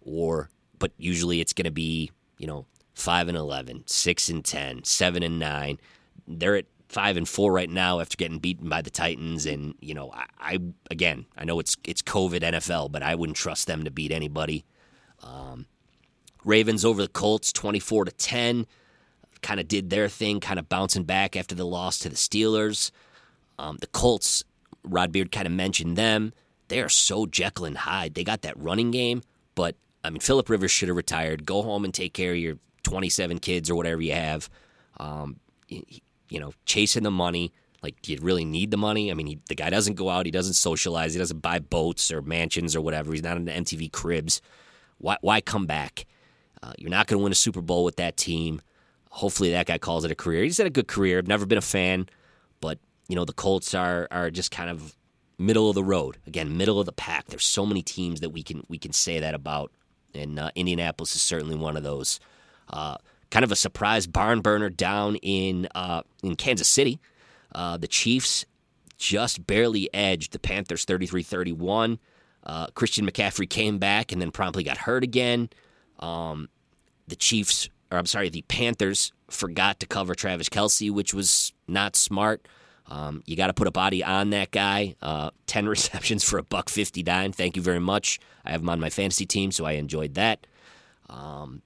or 0.00 0.48
but 0.78 0.92
usually 0.96 1.40
it's 1.40 1.52
going 1.52 1.64
to 1.64 1.70
be 1.70 2.10
you 2.38 2.46
know 2.46 2.66
five 2.98 3.28
and 3.28 3.36
11, 3.36 3.84
6 3.86 4.28
and 4.28 4.44
10, 4.44 4.84
7 4.84 5.22
and 5.22 5.38
nine. 5.38 5.78
They're 6.26 6.56
at 6.56 6.64
five 6.88 7.16
and 7.16 7.28
four 7.28 7.52
right 7.52 7.70
now 7.70 8.00
after 8.00 8.16
getting 8.16 8.38
beaten 8.38 8.68
by 8.68 8.82
the 8.82 8.90
Titans. 8.90 9.46
And 9.46 9.74
you 9.80 9.94
know, 9.94 10.10
I, 10.12 10.26
I 10.38 10.58
again, 10.90 11.26
I 11.36 11.44
know 11.44 11.60
it's 11.60 11.76
it's 11.84 12.02
COVID 12.02 12.40
NFL, 12.40 12.90
but 12.90 13.02
I 13.02 13.14
wouldn't 13.14 13.36
trust 13.36 13.66
them 13.66 13.84
to 13.84 13.90
beat 13.90 14.10
anybody. 14.10 14.64
Um, 15.22 15.66
Ravens 16.44 16.84
over 16.84 17.00
the 17.00 17.08
Colts, 17.08 17.52
twenty 17.52 17.78
four 17.78 18.04
to 18.04 18.10
ten. 18.10 18.66
Kind 19.42 19.60
of 19.60 19.68
did 19.68 19.90
their 19.90 20.08
thing, 20.08 20.40
kind 20.40 20.58
of 20.58 20.68
bouncing 20.68 21.04
back 21.04 21.36
after 21.36 21.54
the 21.54 21.66
loss 21.66 21.98
to 22.00 22.08
the 22.08 22.16
Steelers. 22.16 22.90
Um, 23.58 23.78
the 23.80 23.86
Colts, 23.88 24.44
Rod 24.84 25.12
Beard 25.12 25.32
kind 25.32 25.46
of 25.46 25.52
mentioned 25.52 25.96
them. 25.96 26.32
They 26.68 26.80
are 26.80 26.88
so 26.88 27.26
Jekyll 27.26 27.64
and 27.64 27.78
Hyde. 27.78 28.14
They 28.14 28.24
got 28.24 28.42
that 28.42 28.58
running 28.58 28.90
game, 28.90 29.22
but 29.54 29.76
I 30.04 30.10
mean, 30.10 30.20
Philip 30.20 30.48
Rivers 30.48 30.70
should 30.70 30.88
have 30.88 30.96
retired. 30.96 31.46
Go 31.46 31.62
home 31.62 31.84
and 31.84 31.92
take 31.92 32.12
care 32.12 32.32
of 32.32 32.38
your 32.38 32.58
27 32.84 33.38
kids 33.38 33.70
or 33.70 33.74
whatever 33.74 34.00
you 34.00 34.12
have. 34.12 34.48
Um, 34.98 35.40
you 35.68 36.40
know, 36.40 36.52
chasing 36.66 37.02
the 37.02 37.10
money. 37.10 37.52
Like, 37.82 38.00
do 38.02 38.12
you 38.12 38.18
really 38.20 38.44
need 38.44 38.70
the 38.70 38.76
money? 38.76 39.10
I 39.10 39.14
mean, 39.14 39.26
he, 39.26 39.38
the 39.48 39.54
guy 39.54 39.70
doesn't 39.70 39.94
go 39.94 40.08
out. 40.08 40.26
He 40.26 40.32
doesn't 40.32 40.54
socialize. 40.54 41.12
He 41.12 41.18
doesn't 41.18 41.40
buy 41.40 41.58
boats 41.58 42.10
or 42.10 42.22
mansions 42.22 42.74
or 42.74 42.80
whatever. 42.80 43.12
He's 43.12 43.22
not 43.22 43.36
into 43.36 43.52
MTV 43.52 43.92
Cribs. 43.92 44.40
Why, 44.98 45.16
why 45.20 45.40
come 45.40 45.66
back? 45.66 46.06
Uh, 46.62 46.72
you're 46.76 46.90
not 46.90 47.06
going 47.06 47.20
to 47.20 47.22
win 47.22 47.32
a 47.32 47.36
Super 47.36 47.60
Bowl 47.60 47.84
with 47.84 47.96
that 47.96 48.16
team. 48.16 48.60
Hopefully, 49.10 49.50
that 49.50 49.66
guy 49.66 49.78
calls 49.78 50.04
it 50.04 50.10
a 50.10 50.14
career. 50.14 50.42
He's 50.44 50.58
had 50.58 50.66
a 50.66 50.70
good 50.70 50.88
career. 50.88 51.18
I've 51.18 51.28
never 51.28 51.46
been 51.46 51.58
a 51.58 51.62
fan, 51.62 52.08
but 52.60 52.78
you 53.08 53.16
know 53.16 53.24
the 53.24 53.32
Colts 53.32 53.74
are 53.74 54.08
are 54.10 54.30
just 54.30 54.50
kind 54.50 54.70
of 54.70 54.96
middle 55.38 55.68
of 55.68 55.74
the 55.74 55.84
road. 55.84 56.18
Again, 56.26 56.56
middle 56.56 56.78
of 56.80 56.86
the 56.86 56.92
pack. 56.92 57.26
There's 57.26 57.44
so 57.44 57.64
many 57.64 57.82
teams 57.82 58.20
that 58.20 58.30
we 58.30 58.42
can 58.42 58.64
we 58.68 58.78
can 58.78 58.92
say 58.92 59.20
that 59.20 59.34
about, 59.34 59.72
and 60.14 60.38
uh, 60.38 60.50
Indianapolis 60.54 61.14
is 61.16 61.22
certainly 61.22 61.56
one 61.56 61.76
of 61.76 61.82
those. 61.82 62.20
Uh, 62.68 62.96
kind 63.30 63.44
of 63.44 63.52
a 63.52 63.56
surprise 63.56 64.06
barn 64.06 64.40
burner 64.40 64.70
down 64.70 65.16
in 65.16 65.68
uh, 65.74 66.02
in 66.22 66.36
Kansas 66.36 66.68
City. 66.68 67.00
Uh, 67.54 67.76
the 67.76 67.88
Chiefs 67.88 68.44
just 68.98 69.46
barely 69.46 69.88
edged 69.94 70.32
the 70.32 70.38
Panthers 70.38 70.84
33 70.84 71.22
31. 71.22 71.98
Uh, 72.44 72.66
Christian 72.68 73.06
McCaffrey 73.06 73.48
came 73.48 73.78
back 73.78 74.12
and 74.12 74.20
then 74.20 74.30
promptly 74.30 74.62
got 74.62 74.78
hurt 74.78 75.04
again. 75.04 75.50
Um, 75.98 76.48
the 77.06 77.16
Chiefs, 77.16 77.68
or 77.90 77.98
I'm 77.98 78.06
sorry, 78.06 78.28
the 78.28 78.42
Panthers 78.42 79.12
forgot 79.30 79.80
to 79.80 79.86
cover 79.86 80.14
Travis 80.14 80.48
Kelce, 80.48 80.90
which 80.90 81.14
was 81.14 81.52
not 81.66 81.96
smart. 81.96 82.46
Um, 82.86 83.22
you 83.26 83.36
got 83.36 83.48
to 83.48 83.54
put 83.54 83.66
a 83.66 83.70
body 83.70 84.02
on 84.02 84.30
that 84.30 84.50
guy. 84.50 84.96
Uh, 85.02 85.30
Ten 85.46 85.68
receptions 85.68 86.24
for 86.24 86.38
a 86.38 86.42
buck 86.42 86.68
fifty 86.68 87.02
nine. 87.02 87.32
Thank 87.32 87.56
you 87.56 87.62
very 87.62 87.80
much. 87.80 88.18
I 88.44 88.52
have 88.52 88.62
him 88.62 88.68
on 88.68 88.80
my 88.80 88.90
fantasy 88.90 89.26
team, 89.26 89.52
so 89.52 89.64
I 89.64 89.72
enjoyed 89.72 90.14
that. 90.14 90.46
Um, 91.08 91.62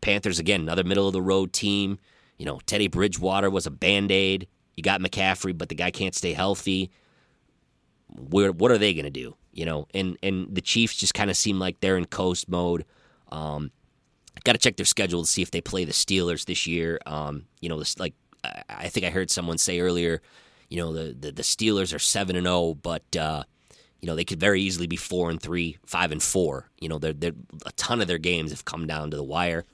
Panthers 0.00 0.38
again, 0.38 0.60
another 0.60 0.84
middle 0.84 1.06
of 1.06 1.12
the 1.12 1.22
road 1.22 1.52
team. 1.52 1.98
You 2.38 2.46
know, 2.46 2.60
Teddy 2.66 2.88
Bridgewater 2.88 3.50
was 3.50 3.66
a 3.66 3.70
band 3.70 4.10
aid. 4.10 4.48
You 4.76 4.82
got 4.82 5.00
McCaffrey, 5.00 5.56
but 5.56 5.68
the 5.68 5.74
guy 5.74 5.90
can't 5.90 6.14
stay 6.14 6.32
healthy. 6.32 6.90
Where 8.08 8.52
what 8.52 8.70
are 8.70 8.78
they 8.78 8.94
going 8.94 9.04
to 9.04 9.10
do? 9.10 9.36
You 9.52 9.64
know, 9.64 9.86
and 9.94 10.18
and 10.22 10.52
the 10.52 10.60
Chiefs 10.60 10.96
just 10.96 11.14
kind 11.14 11.30
of 11.30 11.36
seem 11.36 11.58
like 11.58 11.80
they're 11.80 11.96
in 11.96 12.06
coast 12.06 12.48
mode. 12.48 12.84
Um, 13.30 13.70
got 14.44 14.52
to 14.52 14.58
check 14.58 14.76
their 14.76 14.86
schedule 14.86 15.22
to 15.22 15.30
see 15.30 15.42
if 15.42 15.50
they 15.50 15.60
play 15.60 15.84
the 15.84 15.92
Steelers 15.92 16.44
this 16.44 16.66
year. 16.66 17.00
Um, 17.06 17.46
you 17.60 17.68
know, 17.68 17.82
like 17.98 18.14
I 18.68 18.88
think 18.88 19.06
I 19.06 19.10
heard 19.10 19.30
someone 19.30 19.58
say 19.58 19.80
earlier 19.80 20.20
you 20.68 20.80
know 20.80 20.92
the 20.92 21.14
the, 21.14 21.32
the 21.32 21.42
Steelers 21.42 21.94
are 21.94 21.98
seven 22.00 22.36
and 22.36 22.46
zero, 22.46 22.56
oh, 22.56 22.74
but 22.74 23.16
uh, 23.16 23.44
you 24.00 24.06
know 24.06 24.16
they 24.16 24.24
could 24.24 24.40
very 24.40 24.60
easily 24.60 24.86
be 24.86 24.96
four 24.96 25.30
and 25.30 25.40
three, 25.40 25.78
five 25.86 26.12
and 26.12 26.22
four. 26.22 26.68
You 26.80 26.88
know, 26.88 26.98
they're, 26.98 27.12
they're, 27.12 27.32
a 27.64 27.72
ton 27.72 28.00
of 28.00 28.08
their 28.08 28.18
games 28.18 28.50
have 28.50 28.64
come 28.64 28.86
down 28.86 29.10
to 29.10 29.16
the 29.16 29.22
wire. 29.22 29.64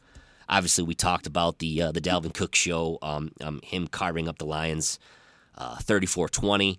Obviously, 0.49 0.85
we 0.85 0.95
talked 0.95 1.27
about 1.27 1.59
the 1.59 1.83
uh, 1.83 1.93
the 1.93 2.01
Dalvin 2.01 2.35
Cook 2.35 2.55
show, 2.55 2.99
um, 3.03 3.33
um, 3.41 3.61
him 3.63 3.87
carving 3.87 4.29
up 4.29 4.39
the 4.39 4.45
Lions, 4.45 4.99
uh, 5.57 5.77
34-20. 5.77 6.79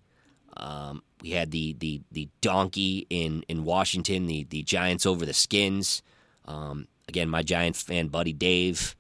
Um, 0.57 1.01
we 1.21 1.31
had 1.31 1.51
the, 1.51 1.74
the 1.79 2.01
the 2.12 2.29
donkey 2.41 3.07
in, 3.10 3.43
in 3.48 3.63
Washington, 3.63 4.27
the 4.27 4.43
the 4.43 4.63
Giants 4.63 5.05
over 5.05 5.25
the 5.25 5.33
Skins. 5.33 6.03
Um, 6.45 6.88
again, 7.12 7.30
my 7.30 7.44
Giant 7.44 7.75
fan 7.75 8.08
buddy 8.08 8.32
Dave 8.32 8.96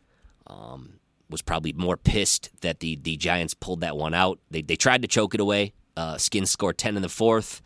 um, 0.45 0.99
was 1.29 1.41
probably 1.41 1.71
more 1.71 1.95
pissed 1.95 2.49
that 2.61 2.81
the 2.81 2.97
the 3.01 3.15
Giants 3.15 3.53
pulled 3.53 3.81
that 3.81 3.95
one 3.95 4.13
out. 4.13 4.39
They 4.51 4.61
they 4.61 4.75
tried 4.75 5.01
to 5.01 5.07
choke 5.07 5.33
it 5.33 5.39
away. 5.39 5.73
Uh, 5.95 6.17
Skins 6.17 6.51
scored 6.51 6.77
ten 6.77 6.95
in 6.95 7.01
the 7.01 7.09
fourth, 7.09 7.61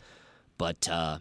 but 0.56 0.88
uh, 0.88 1.18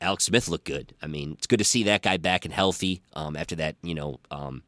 Alex 0.00 0.24
Smith 0.24 0.48
looked 0.48 0.64
good. 0.64 0.94
I 1.02 1.08
mean, 1.08 1.32
it's 1.32 1.46
good 1.46 1.58
to 1.58 1.64
see 1.64 1.82
that 1.84 2.02
guy 2.02 2.16
back 2.16 2.44
and 2.44 2.54
healthy 2.54 3.02
um, 3.14 3.36
after 3.36 3.56
that. 3.56 3.74
You 3.82 3.94
know, 3.94 4.20
um, 4.30 4.62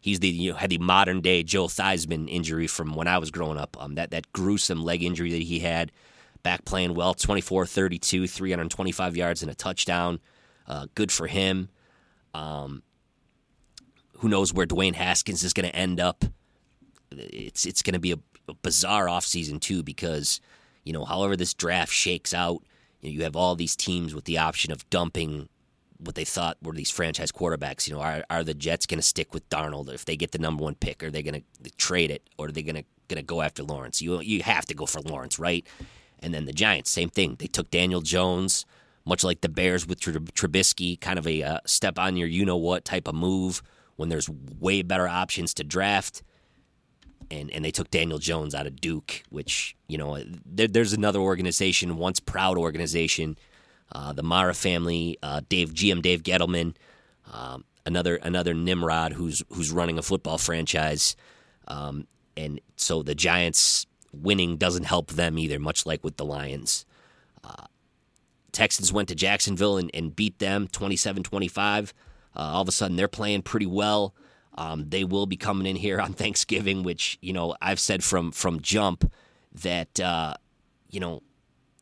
he's 0.00 0.18
the 0.18 0.28
you 0.28 0.50
know 0.50 0.56
had 0.56 0.70
the 0.70 0.78
modern 0.78 1.20
day 1.20 1.44
Joe 1.44 1.66
Theismann 1.66 2.28
injury 2.28 2.66
from 2.66 2.94
when 2.94 3.06
I 3.06 3.18
was 3.18 3.30
growing 3.30 3.58
up. 3.58 3.76
Um, 3.80 3.94
that 3.94 4.10
that 4.10 4.32
gruesome 4.32 4.82
leg 4.82 5.02
injury 5.02 5.30
that 5.30 5.42
he 5.42 5.60
had. 5.60 5.92
Back 6.42 6.64
playing 6.64 6.96
well, 6.96 7.14
24-32, 7.14 8.28
325 8.28 9.16
yards 9.16 9.42
and 9.42 9.50
a 9.52 9.54
touchdown. 9.54 10.18
Uh, 10.66 10.88
good 10.96 11.12
for 11.12 11.28
him. 11.28 11.68
Um, 12.34 12.82
who 14.22 14.28
knows 14.28 14.54
where 14.54 14.66
Dwayne 14.66 14.94
Haskins 14.94 15.44
is 15.44 15.52
going 15.52 15.68
to 15.68 15.76
end 15.76 16.00
up? 16.00 16.24
it's 17.18 17.66
it's 17.66 17.82
going 17.82 17.94
to 17.94 18.00
be 18.00 18.12
a, 18.12 18.18
a 18.48 18.54
bizarre 18.54 19.06
offseason 19.06 19.60
too 19.60 19.82
because 19.82 20.40
you 20.84 20.92
know 20.92 21.04
however 21.04 21.36
this 21.36 21.54
draft 21.54 21.92
shakes 21.92 22.32
out 22.34 22.62
you, 23.00 23.10
know, 23.10 23.14
you 23.14 23.22
have 23.24 23.36
all 23.36 23.54
these 23.54 23.76
teams 23.76 24.14
with 24.14 24.24
the 24.24 24.38
option 24.38 24.72
of 24.72 24.88
dumping 24.90 25.48
what 25.98 26.14
they 26.14 26.24
thought 26.24 26.56
were 26.62 26.72
these 26.72 26.90
franchise 26.90 27.30
quarterbacks. 27.30 27.86
You 27.86 27.94
know, 27.94 28.00
are 28.00 28.24
are 28.28 28.44
the 28.44 28.54
Jets 28.54 28.86
going 28.86 28.98
to 28.98 29.06
stick 29.06 29.32
with 29.32 29.48
Darnold 29.48 29.92
if 29.92 30.04
they 30.04 30.16
get 30.16 30.32
the 30.32 30.38
number 30.38 30.64
one 30.64 30.74
pick? 30.74 31.02
Are 31.02 31.10
they 31.10 31.22
going 31.22 31.42
to 31.62 31.70
trade 31.72 32.10
it, 32.10 32.28
or 32.38 32.46
are 32.46 32.52
they 32.52 32.62
going 32.62 32.76
to 32.76 32.84
going 33.08 33.18
to 33.18 33.26
go 33.26 33.42
after 33.42 33.62
Lawrence? 33.62 34.02
You 34.02 34.20
you 34.20 34.42
have 34.42 34.66
to 34.66 34.74
go 34.74 34.86
for 34.86 35.00
Lawrence, 35.00 35.38
right? 35.38 35.66
And 36.20 36.32
then 36.32 36.44
the 36.44 36.52
Giants, 36.52 36.90
same 36.90 37.08
thing. 37.08 37.36
They 37.38 37.46
took 37.46 37.70
Daniel 37.70 38.00
Jones, 38.00 38.64
much 39.04 39.24
like 39.24 39.40
the 39.40 39.48
Bears 39.48 39.86
with 39.86 40.00
Trubisky, 40.00 41.00
kind 41.00 41.18
of 41.18 41.26
a 41.26 41.42
uh, 41.42 41.58
step 41.66 41.98
on 41.98 42.16
your 42.16 42.28
you 42.28 42.44
know 42.44 42.56
what 42.56 42.84
type 42.84 43.08
of 43.08 43.14
move 43.14 43.62
when 44.02 44.08
there's 44.08 44.28
way 44.28 44.82
better 44.82 45.06
options 45.06 45.54
to 45.54 45.62
draft 45.62 46.24
and 47.30 47.52
and 47.52 47.64
they 47.64 47.70
took 47.70 47.88
Daniel 47.88 48.18
Jones 48.18 48.52
out 48.52 48.66
of 48.66 48.80
Duke, 48.80 49.22
which 49.30 49.76
you 49.86 49.96
know 49.96 50.18
there, 50.44 50.66
there's 50.66 50.92
another 50.92 51.20
organization, 51.20 51.96
once 51.96 52.18
proud 52.18 52.58
organization, 52.58 53.38
uh, 53.92 54.12
the 54.12 54.24
Mara 54.24 54.54
family, 54.54 55.18
uh, 55.22 55.40
Dave 55.48 55.72
GM 55.72 56.02
Dave 56.02 56.24
Gettleman, 56.24 56.74
um, 57.32 57.64
another 57.86 58.16
another 58.16 58.54
Nimrod 58.54 59.12
who's 59.12 59.40
who's 59.50 59.70
running 59.70 59.98
a 59.98 60.02
football 60.02 60.36
franchise, 60.36 61.14
um, 61.68 62.08
and 62.36 62.60
so 62.74 63.04
the 63.04 63.14
Giants 63.14 63.86
winning 64.12 64.56
doesn't 64.56 64.84
help 64.84 65.12
them 65.12 65.38
either, 65.38 65.60
much 65.60 65.86
like 65.86 66.02
with 66.02 66.16
the 66.16 66.24
Lions. 66.24 66.84
Uh, 67.44 67.66
Texans 68.50 68.92
went 68.92 69.08
to 69.10 69.14
Jacksonville 69.14 69.78
and, 69.78 69.92
and 69.94 70.16
beat 70.16 70.40
them 70.40 70.66
27 70.66 71.22
25. 71.22 71.94
Uh, 72.34 72.40
all 72.40 72.62
of 72.62 72.68
a 72.68 72.72
sudden, 72.72 72.96
they're 72.96 73.08
playing 73.08 73.42
pretty 73.42 73.66
well. 73.66 74.14
Um, 74.54 74.88
they 74.88 75.04
will 75.04 75.26
be 75.26 75.36
coming 75.36 75.66
in 75.66 75.76
here 75.76 76.00
on 76.06 76.12
Thanksgiving, 76.12 76.82
which 76.82 77.18
you 77.20 77.32
know 77.32 77.54
I've 77.60 77.80
said 77.80 78.04
from 78.04 78.32
from 78.32 78.60
jump 78.60 79.10
that 79.62 80.00
uh, 80.00 80.34
you 80.90 81.00
know 81.00 81.22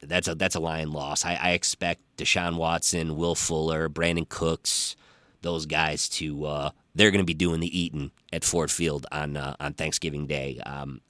that's 0.02 0.28
a 0.28 0.35
that's 0.35 0.54
a 0.54 0.61
lion 0.61 0.92
loss. 0.92 1.25
I, 1.25 1.35
I, 1.35 1.50
expect 1.50 2.00
Deshaun 2.16 2.57
Watson, 2.57 3.16
Will 3.16 3.35
Fuller, 3.35 3.88
Brandin 3.88 4.28
Cooks, 4.28 4.97
those 5.42 5.66
guys 5.66 6.09
to 6.11 6.47
uh, 6.47 6.71
they're 6.95 7.11
going 7.11 7.21
to 7.21 7.26
be 7.26 7.35
doing 7.35 7.61
the 7.61 7.78
eating 7.78 8.11
at 8.33 8.45
Ford 8.45 8.71
Field 8.71 9.07
on 9.12 9.37
uh, 9.37 9.57
on 9.61 9.75
Thanksgiving 9.75 10.26
Day. 10.26 10.61
Um, 10.64 11.00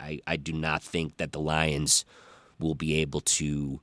I 0.00 0.20
I 0.26 0.36
do 0.36 0.52
not 0.52 0.82
think 0.82 1.16
that 1.16 1.32
the 1.32 1.40
Lions 1.40 2.04
will 2.58 2.74
be 2.74 3.00
able 3.00 3.20
to 3.20 3.80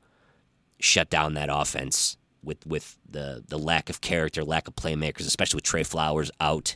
shut 0.79 1.10
down 1.10 1.34
that 1.34 1.50
offense 1.51 2.17
with 2.44 2.66
with 2.66 2.98
the 3.10 3.44
the 3.48 3.58
lack 3.58 3.90
of 3.90 4.02
character, 4.02 4.44
lack 4.44 4.68
of 4.68 4.76
playmakers, 4.76 5.22
especially 5.28 5.58
with 5.58 5.66
Trey 5.66 5.84
Flowers 5.84 6.32
out. 6.40 6.76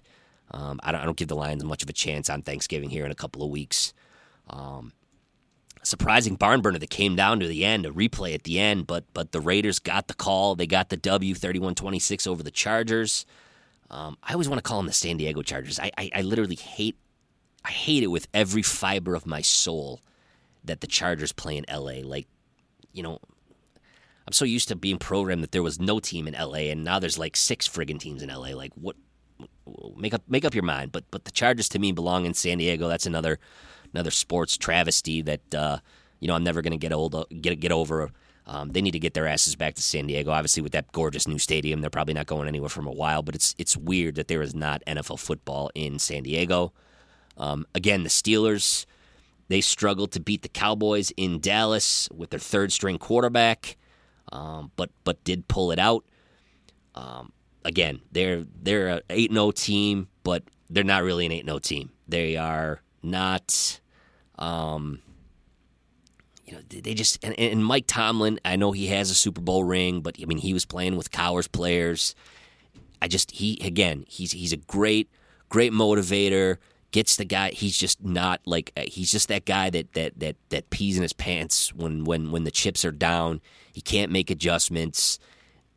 Um, 0.52 0.80
I, 0.82 0.94
don't, 0.94 1.02
I, 1.02 1.06
don't, 1.06 1.18
give 1.18 1.28
the 1.28 1.36
Lions 1.36 1.62
much 1.66 1.84
of 1.84 1.90
a 1.90 1.94
chance 1.94 2.30
on 2.30 2.42
Thanksgiving 2.42 2.90
here 2.90 3.04
in 3.04 3.12
a 3.12 3.16
couple 3.16 3.44
of 3.44 3.50
weeks. 3.50 3.94
Um, 4.50 4.94
surprising 5.84 6.36
barn 6.36 6.62
burner 6.62 6.80
that 6.80 6.90
came 6.90 7.18
down 7.18 7.42
to 7.42 7.48
the 7.50 7.66
end, 7.66 7.86
a 7.86 7.90
replay 7.90 8.34
at 8.34 8.44
the 8.44 8.58
end, 8.58 8.88
but 8.88 9.04
but 9.14 9.34
the 9.34 9.42
Raiders 9.42 9.80
got 9.80 10.08
the 10.08 10.14
call. 10.14 10.56
They 10.56 10.68
got 10.68 10.90
the 10.90 10.98
W 10.98 11.36
31 11.36 11.76
26 11.76 12.26
over 12.28 12.44
the 12.44 12.52
Chargers. 12.52 13.26
Um, 13.90 14.18
I 14.24 14.34
always 14.34 14.48
want 14.50 14.60
to 14.60 14.68
call 14.68 14.80
them 14.80 14.88
the 14.88 14.94
San 14.94 15.18
Diego 15.18 15.42
Chargers. 15.42 15.80
I, 15.80 15.92
I, 15.98 16.12
I 16.16 16.22
literally 16.22 16.56
hate 16.56 16.98
I 17.68 17.72
hate 17.72 18.04
it 18.04 18.08
with 18.08 18.28
every 18.34 18.62
fiber 18.62 19.14
of 19.14 19.26
my 19.26 19.42
soul 19.42 20.02
that 20.64 20.80
the 20.80 20.88
Chargers 20.88 21.34
play 21.34 21.58
in 21.58 21.66
LA. 21.70 22.02
Like, 22.02 22.28
you 22.94 23.04
know, 23.04 23.20
I'm 24.27 24.34
so 24.34 24.46
used 24.46 24.67
to 24.67 24.75
being 24.75 24.98
programmed 24.98 25.41
that 25.43 25.53
there 25.53 25.63
was 25.63 25.79
no 25.79 26.00
team 26.00 26.27
in 26.27 26.34
LA, 26.34 26.69
and 26.69 26.84
now 26.84 27.00
there's 27.00 27.17
like 27.17 27.38
six 27.38 27.67
friggin' 27.67 28.00
teams 28.00 28.22
in 28.22 28.29
LA. 28.29 28.50
Like, 28.50 28.74
what 28.75 28.98
make 29.96 30.13
up 30.13 30.24
make 30.27 30.46
up 30.46 30.53
your 30.53 30.63
mind. 30.63 30.91
But 30.91 31.05
but 31.12 31.25
the 31.25 31.31
Chargers 31.31 31.69
to 31.69 31.79
me 31.79 31.91
belong 31.91 32.25
in 32.25 32.34
San 32.34 32.57
Diego. 32.57 32.88
That's 32.88 33.05
another 33.05 33.39
another 33.93 34.12
sports 34.12 34.57
travesty 34.57 35.22
that 35.22 35.55
uh, 35.55 35.77
you 36.19 36.27
know 36.27 36.36
I'm 36.36 36.43
never 36.43 36.62
to 36.62 36.77
get 36.77 36.91
old 36.93 37.25
get 37.41 37.60
get 37.60 37.72
over. 37.72 38.12
Um, 38.46 38.69
they 38.69 38.81
need 38.81 38.91
to 38.91 39.00
get 39.00 39.13
their 39.13 39.27
asses 39.27 39.57
back 39.57 39.75
to 39.75 39.81
San 39.81 40.07
Diego. 40.07 40.31
Obviously, 40.31 40.63
with 40.63 40.72
that 40.72 40.91
gorgeous 40.93 41.27
new 41.27 41.38
stadium, 41.38 41.81
they're 41.81 41.89
probably 41.89 42.13
not 42.13 42.27
going 42.27 42.48
anywhere 42.48 42.69
for 42.69 42.81
a 42.81 42.91
while. 42.91 43.22
But 43.22 43.36
it's 43.36 43.55
it's 43.57 43.75
weird 43.75 44.15
that 44.15 44.27
there 44.27 44.41
is 44.41 44.55
not 44.55 44.84
NFL 44.86 45.19
football 45.19 45.69
in 45.75 46.00
San 46.00 46.24
Diego. 46.24 46.74
Um, 47.38 47.65
again, 47.75 48.03
the 48.03 48.10
Steelers 48.10 48.86
they 49.50 49.62
struggled 49.62 50.12
to 50.12 50.19
beat 50.19 50.41
the 50.41 50.50
Cowboys 50.50 51.12
in 51.15 51.39
Dallas 51.39 52.10
with 52.13 52.31
their 52.31 52.39
third 52.39 52.74
string 52.74 52.98
quarterback, 52.98 53.77
um, 54.31 54.72
but 54.75 54.89
but 55.03 55.24
did 55.24 55.48
pull 55.48 55.72
it 55.72 55.79
out. 55.79 56.05
Um, 56.96 57.31
again, 57.63 58.01
they're 58.12 58.43
they're 58.62 58.88
an 58.88 59.01
eight 59.10 59.31
0 59.31 59.51
team, 59.51 60.07
but 60.24 60.43
they're 60.69 60.84
not 60.84 61.03
really 61.03 61.25
an 61.25 61.31
eight 61.31 61.46
0 61.46 61.60
team. 61.60 61.91
They 62.07 62.38
are 62.38 62.81
not. 63.03 63.79
Um, 64.39 65.01
you 66.46 66.53
know, 66.53 66.62
they 66.69 66.93
just 66.93 67.24
and, 67.24 67.38
and, 67.38 67.65
Mike 67.65 67.86
Tomlin. 67.88 68.39
I 68.46 68.55
know 68.55 68.72
he 68.72 68.88
has 68.88 69.10
a 69.10 69.15
Super 69.15 69.41
Bowl 69.41 69.65
ring, 69.65 70.00
but 70.00 70.15
I 70.22 70.25
mean, 70.25 70.38
he 70.38 70.53
was 70.53 70.63
playing 70.65 70.96
with 70.96 71.12
Cowher's 71.12 71.48
players. 71.48 72.15
I 73.01 73.07
just 73.10 73.31
he 73.31 73.60
again, 73.63 74.05
he's 74.07 74.31
he's 74.31 74.53
a 74.53 74.57
great 74.57 75.10
great 75.50 75.74
motivator. 75.74 76.57
Gets 76.98 77.16
the 77.16 77.25
guy. 77.25 77.51
He's 77.51 77.77
just 77.77 78.04
not 78.04 78.42
like 78.46 78.72
he's 78.88 79.12
just 79.12 79.27
that 79.27 79.46
guy 79.46 79.70
that 79.70 79.94
that 79.94 80.20
that 80.20 80.36
that 80.50 80.70
pees 80.72 80.98
in 80.98 81.04
his 81.04 81.13
pants 81.13 81.72
when 81.74 82.06
when 82.06 82.32
when 82.32 82.44
the 82.44 82.51
chips 82.51 82.84
are 82.86 82.92
down. 82.92 83.42
He 83.72 83.82
can't 83.82 84.12
make 84.12 84.32
adjustments 84.32 85.20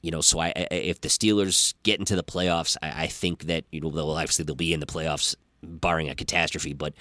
you 0.03 0.11
know, 0.11 0.21
so 0.21 0.39
I, 0.39 0.53
I, 0.57 0.67
if 0.71 1.00
the 1.00 1.09
Steelers 1.09 1.75
get 1.83 1.99
into 1.99 2.17
the 2.17 2.23
playoffs, 2.23 2.77
I, 2.83 3.05
I 3.05 3.07
think 3.07 3.45
that 3.45 3.65
you 3.71 3.81
know 3.81 3.91
they'll 3.91 4.11
obviously 4.11 4.45
they'll 4.45 4.55
be 4.55 4.73
in 4.73 4.81
the 4.81 4.87
playoffs, 4.87 5.35
barring 5.62 6.09
a 6.09 6.15
catastrophe. 6.15 6.73
But 6.73 6.95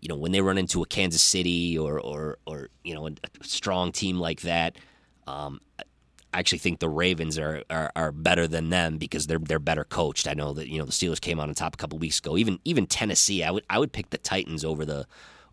you 0.00 0.08
know, 0.08 0.16
when 0.16 0.32
they 0.32 0.40
run 0.40 0.58
into 0.58 0.82
a 0.82 0.86
Kansas 0.86 1.22
City 1.22 1.78
or 1.78 1.98
or 1.98 2.38
or 2.46 2.68
you 2.84 2.94
know 2.94 3.06
a, 3.06 3.12
strong 3.42 3.92
team 3.92 4.18
like 4.18 4.42
that, 4.42 4.76
um, 5.26 5.60
actually 6.32 6.58
think 6.58 6.80
the 6.80 6.88
Ravens 6.88 7.38
are, 7.38 7.62
are, 7.68 7.92
are 7.94 8.12
better 8.12 8.46
than 8.46 8.70
them 8.70 8.98
because 8.98 9.26
they're 9.26 9.38
they're 9.38 9.58
better 9.58 9.84
coached. 9.84 10.26
I 10.26 10.34
know 10.34 10.52
that 10.54 10.68
you 10.68 10.78
know 10.78 10.84
the 10.84 10.92
Steelers 10.92 11.20
came 11.20 11.40
out 11.40 11.48
on 11.48 11.54
top 11.54 11.74
a 11.74 11.76
couple 11.76 11.98
weeks 11.98 12.18
ago. 12.18 12.36
Even 12.36 12.58
even 12.64 12.86
Tennessee, 12.86 13.42
I 13.42 13.50
would 13.50 13.64
I 13.68 13.78
would 13.78 13.92
pick 13.92 14.10
the 14.10 14.18
Titans 14.18 14.64
over 14.64 14.84
the 14.84 15.06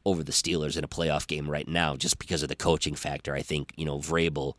over 0.06 0.24
the 0.24 0.32
Steelers 0.32 0.78
in 0.78 0.84
a 0.84 0.88
playoff 0.88 1.28
game 1.28 1.50
right 1.50 1.68
now 1.68 1.96
just 1.96 2.20
because 2.20 2.42
of 2.44 2.50
the 2.50 2.56
coaching 2.56 2.96
factor. 2.96 3.36
I 3.36 3.42
think 3.42 3.74
you 3.76 3.86
know 3.86 3.98
Vrabel 4.00 4.56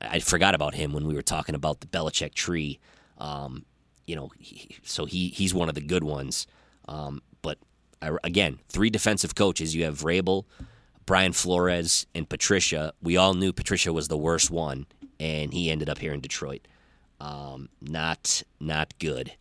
I 0.00 0.20
forgot 0.20 0.54
about 0.54 0.74
him 0.74 0.92
when 0.92 1.06
we 1.06 1.14
were 1.14 1.22
talking 1.22 1.54
about 1.54 1.80
the 1.80 1.86
Belichick 1.86 2.34
tree. 2.34 2.78
Um, 3.18 3.64
you 4.06 4.16
know, 4.16 4.30
he, 4.38 4.76
so 4.82 5.04
he 5.04 5.28
he's 5.28 5.54
one 5.54 5.68
of 5.68 5.74
the 5.74 5.80
good 5.80 6.04
ones. 6.04 6.46
Um, 6.88 7.22
but 7.42 7.58
I, 8.00 8.16
again, 8.24 8.58
three 8.68 8.90
defensive 8.90 9.34
coaches. 9.34 9.74
You 9.74 9.84
have 9.84 9.98
Vrabel, 10.00 10.44
Brian 11.06 11.32
Flores, 11.32 12.06
and 12.14 12.28
Patricia. 12.28 12.92
We 13.02 13.16
all 13.16 13.34
knew 13.34 13.52
Patricia 13.52 13.92
was 13.92 14.08
the 14.08 14.16
worst 14.16 14.50
one, 14.50 14.86
and 15.20 15.52
he 15.52 15.70
ended 15.70 15.88
up 15.88 15.98
here 15.98 16.12
in 16.12 16.20
Detroit. 16.20 16.66
Um, 17.20 17.68
not 17.80 18.42
not 18.58 18.94
good. 18.98 19.32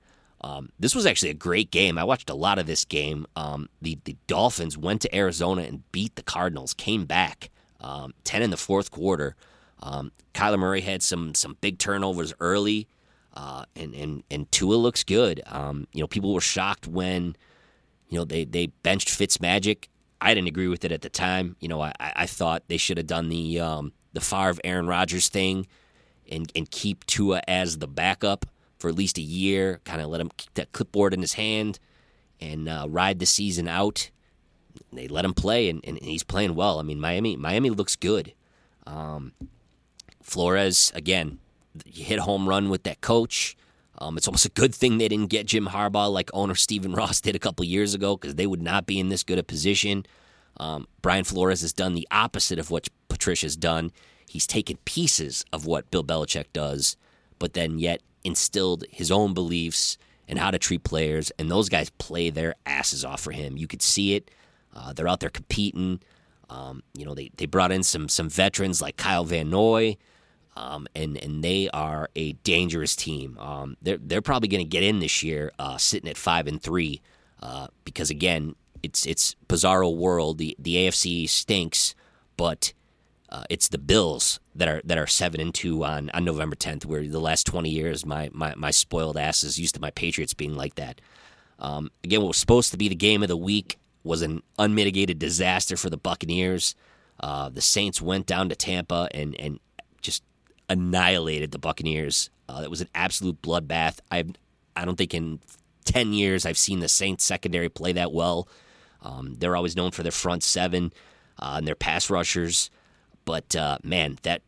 Um, 0.42 0.70
this 0.80 0.94
was 0.94 1.06
actually 1.06 1.32
a 1.32 1.36
great 1.36 1.72
game. 1.72 1.98
I 1.98 2.04
watched 2.04 2.30
a 2.30 2.36
lot 2.36 2.60
of 2.60 2.68
this 2.68 2.86
game. 2.86 3.26
Um, 3.36 3.70
the 3.82 3.98
the 4.04 4.18
Dolphins 4.28 4.78
went 4.78 5.02
to 5.02 5.16
Arizona 5.16 5.64
and 5.64 5.90
beat 5.92 6.16
the 6.16 6.24
Cardinals. 6.24 6.74
Came 6.74 7.06
back 7.06 7.50
um, 7.80 8.14
ten 8.24 8.44
in 8.44 8.52
the 8.52 8.58
fourth 8.58 8.92
quarter. 8.92 9.36
Um, 9.82 10.12
Kyler 10.34 10.60
Murray 10.60 10.82
had 10.82 11.02
some 11.02 11.34
some 11.34 11.58
big 11.62 11.80
turnovers 11.80 12.34
early, 12.42 12.88
uh, 13.34 13.64
and 13.76 13.94
and 13.96 14.24
and 14.30 14.52
Tua 14.52 14.76
looks 14.76 15.04
good. 15.04 15.42
Um, 15.48 15.88
you 15.94 16.02
know, 16.02 16.08
people 16.08 16.34
were 16.34 16.42
shocked 16.42 16.86
when 16.88 17.38
you 18.10 18.18
know 18.18 18.26
they 18.26 18.44
they 18.44 18.68
benched 18.84 19.08
Fitzmagic. 19.08 19.86
I 20.22 20.34
didn't 20.34 20.50
agree 20.50 20.68
with 20.68 20.84
it 20.84 20.92
at 20.92 21.02
the 21.02 21.10
time. 21.10 21.56
You 21.62 21.70
know, 21.70 21.82
I, 21.82 21.94
I 21.98 22.26
thought 22.26 22.64
they 22.68 22.76
should 22.76 22.98
have 22.98 23.08
done 23.08 23.30
the 23.30 23.62
the 24.20 24.26
Favre 24.26 24.60
Aaron 24.64 24.88
Rodgers 24.88 25.30
thing, 25.30 25.68
and 26.30 26.52
and 26.56 26.70
keep 26.70 27.06
Tua 27.06 27.42
as 27.48 27.78
the 27.78 27.88
backup 27.88 28.46
for 28.78 28.90
at 28.90 28.96
least 28.96 29.18
a 29.18 29.22
year. 29.22 29.80
Kind 29.86 30.02
of 30.02 30.10
let 30.10 30.22
him 30.22 30.30
keep 30.38 30.54
that 30.56 30.72
clipboard 30.72 31.14
in 31.14 31.22
his 31.22 31.34
hand 31.34 31.80
and 32.40 32.70
uh, 32.70 32.86
ride 32.90 33.20
the 33.20 33.26
season 33.26 33.68
out. 33.68 34.12
They 34.94 35.08
let 35.08 35.26
him 35.26 35.34
play, 35.34 35.70
and, 35.70 35.84
and 35.86 36.00
he's 36.00 36.24
playing 36.24 36.56
well. 36.56 36.80
I 36.80 36.84
mean, 36.84 37.00
Miami 37.00 37.36
Miami 37.36 37.70
looks 37.70 37.96
good. 37.96 38.34
Um, 38.86 39.34
Flores, 40.22 40.92
again, 40.96 41.40
hit 41.86 42.20
home 42.20 42.48
run 42.48 42.70
with 42.70 42.84
that 42.84 43.02
coach. 43.02 43.56
Um, 43.98 44.18
it's 44.18 44.28
almost 44.28 44.46
a 44.46 44.50
good 44.50 44.74
thing 44.74 44.98
they 44.98 45.10
didn't 45.10 45.30
get 45.30 45.46
Jim 45.46 45.68
Harbaugh 45.68 46.12
like 46.12 46.30
owner 46.34 46.56
Stephen 46.56 46.94
Ross 46.94 47.20
did 47.20 47.36
a 47.36 47.40
couple 47.40 47.66
years 47.66 47.94
ago 47.94 48.16
because 48.16 48.36
they 48.36 48.48
would 48.48 48.62
not 48.62 48.86
be 48.86 49.00
in 49.00 49.10
this 49.10 49.24
good 49.24 49.38
a 49.38 49.44
position. 49.44 50.06
Um, 50.60 50.88
Brian 51.02 51.24
Flores 51.24 51.62
has 51.62 51.74
done 51.74 51.96
the 51.96 52.08
opposite 52.12 52.60
of 52.60 52.70
what 52.70 52.88
Patricia's 53.08 53.56
done. 53.56 53.92
He's 54.28 54.46
taken 54.46 54.78
pieces 54.86 55.46
of 55.52 55.66
what 55.66 55.90
Bill 55.90 56.04
Belichick 56.04 56.46
does, 56.54 56.98
but 57.40 57.54
then 57.54 57.80
yet 57.80 58.02
instilled 58.24 58.84
his 58.92 59.12
own 59.12 59.34
beliefs 59.34 59.98
and 60.28 60.38
how 60.38 60.52
to 60.52 60.60
treat 60.60 60.84
players. 60.84 61.32
And 61.40 61.50
those 61.50 61.70
guys 61.70 61.90
play 61.92 62.30
their 62.30 62.56
asses 62.66 63.04
off 63.04 63.22
for 63.22 63.32
him. 63.32 63.58
You 63.58 63.68
could 63.68 63.82
see 63.82 64.16
it. 64.16 64.30
Uh, 64.76 64.94
they're 64.94 65.08
out 65.08 65.20
there 65.20 65.30
competing. 65.30 66.02
Um, 66.50 66.84
you 66.94 67.06
know, 67.06 67.16
they, 67.16 67.32
they 67.38 67.46
brought 67.46 67.72
in 67.72 67.84
some 67.84 68.10
some 68.10 68.30
veterans 68.30 68.82
like 68.82 68.98
Kyle 68.98 69.24
Van 69.24 69.50
Noy. 69.50 69.98
Um, 70.56 70.88
and 70.94 71.16
and 71.18 71.44
they 71.44 71.70
are 71.70 72.10
a 72.16 72.34
dangerous 72.34 72.96
team. 72.96 73.38
Um, 73.40 73.78
they're 73.82 73.98
they're 73.98 74.22
probably 74.22 74.50
going 74.50 74.64
to 74.64 74.70
get 74.70 74.84
in 74.84 75.00
this 75.00 75.24
year, 75.24 75.52
uh, 75.58 75.78
sitting 75.78 76.10
at 76.10 76.18
five 76.18 76.48
and 76.48 76.62
three, 76.62 77.02
uh, 77.42 77.68
because 77.86 78.10
again, 78.10 78.56
it's 78.84 79.06
it's 79.06 79.36
bizarro 79.48 79.96
world. 79.96 80.38
The 80.38 80.56
the 80.60 80.76
AFC 80.76 81.28
stinks, 81.30 81.96
but 82.38 82.74
uh, 83.30 83.44
it's 83.50 83.68
the 83.68 83.78
Bills 83.78 84.40
that 84.56 84.68
are 84.68 84.82
that 84.84 84.98
are 84.98 85.08
seven 85.08 85.40
and 85.40 85.54
two 85.54 85.86
on, 85.86 86.10
on 86.12 86.26
November 86.26 86.56
tenth. 86.56 86.86
Where 86.86 87.06
the 87.08 87.20
last 87.20 87.46
twenty 87.46 87.70
years, 87.70 88.06
my, 88.06 88.30
my 88.34 88.54
my 88.56 88.72
spoiled 88.72 89.18
asses 89.18 89.60
used 89.60 89.76
to 89.76 89.82
my 89.82 89.92
Patriots 89.92 90.34
being 90.34 90.56
like 90.56 90.76
that. 90.76 91.00
Um, 91.60 91.92
again, 92.04 92.22
what 92.22 92.30
was 92.30 92.38
supposed 92.38 92.72
to 92.72 92.78
be 92.78 92.88
the 92.88 92.96
game 92.96 93.22
of 93.22 93.28
the 93.28 93.38
week 93.38 93.78
was 94.04 94.22
an 94.22 94.42
unmitigated 94.58 95.20
disaster 95.20 95.78
for 95.78 95.90
the 95.90 95.98
Buccaneers. 95.98 96.76
Uh, 97.20 97.50
the 97.50 97.62
Saints 97.62 98.02
went 98.02 98.26
down 98.26 98.50
to 98.50 98.56
Tampa 98.56 99.10
and 99.12 99.40
and 99.40 99.60
just 100.02 100.24
annihilated 100.70 101.52
the 101.52 101.60
Buccaneers. 101.60 102.30
Uh, 102.48 102.62
it 102.64 102.70
was 102.70 102.82
an 102.82 102.90
absolute 102.96 103.42
bloodbath. 103.42 104.00
I 104.12 104.26
I 104.76 104.86
don't 104.86 104.98
think 104.98 105.14
in 105.14 105.40
ten 105.86 106.14
years 106.14 106.46
I've 106.46 106.58
seen 106.58 106.80
the 106.80 106.90
Saints 106.90 107.24
secondary 107.24 107.70
play 107.70 107.92
that 107.94 108.12
well. 108.12 108.48
Um, 109.02 109.36
they're 109.38 109.56
always 109.56 109.76
known 109.76 109.92
for 109.92 110.04
their 110.04 110.12
front 110.12 110.44
seven 110.44 110.94
uh, 111.38 111.56
and 111.58 111.68
their 111.68 111.76
pass 111.76 112.10
rushers, 112.10 112.70
but 113.26 113.56
uh, 113.56 113.78
man, 113.84 114.18
that 114.24 114.42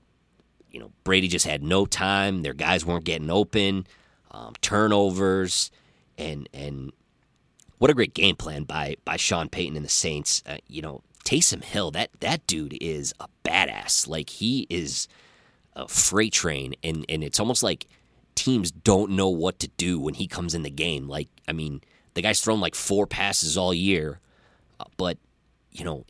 you 0.72 0.80
know 0.80 0.92
Brady 1.04 1.28
just 1.28 1.46
had 1.46 1.64
no 1.64 1.86
time. 1.86 2.42
Their 2.42 2.54
guys 2.54 2.86
weren't 2.86 3.06
getting 3.06 3.30
open, 3.30 3.88
um, 4.32 4.54
turnovers, 4.62 5.72
and 6.18 6.50
and 6.54 6.92
what 7.78 7.90
a 7.90 7.94
great 7.94 8.14
game 8.14 8.36
plan 8.36 8.64
by 8.64 8.96
by 9.06 9.18
Sean 9.18 9.50
Payton 9.50 9.76
and 9.78 9.86
the 9.86 9.90
Saints. 9.90 10.44
Uh, 10.46 10.58
you 10.68 10.82
know 10.82 11.02
Taysom 11.24 11.64
Hill, 11.64 11.92
that 11.92 12.10
that 12.20 12.46
dude 12.48 12.78
is 12.82 13.14
a 13.20 13.28
badass. 13.44 14.08
Like 14.08 14.30
he 14.30 14.68
is 14.70 15.08
a 15.76 15.88
freight 15.88 16.34
train, 16.34 16.76
and 16.84 17.06
and 17.08 17.24
it's 17.24 17.40
almost 17.40 17.64
like 17.64 17.88
teams 18.36 18.72
don't 18.72 19.12
know 19.12 19.30
what 19.30 19.60
to 19.60 19.68
do 19.78 20.00
when 20.00 20.16
he 20.16 20.28
comes 20.28 20.54
in 20.54 20.64
the 20.64 20.70
game. 20.70 21.08
Like, 21.08 21.28
I 21.48 21.52
mean, 21.52 21.82
the 22.14 22.22
guy's 22.22 22.42
thrown 22.42 22.60
like 22.60 22.76
four 22.76 23.06
passes 23.06 23.58
all 23.58 23.74
year, 23.74 24.20
but 24.98 25.18
you 25.72 25.86
know, 25.86 26.06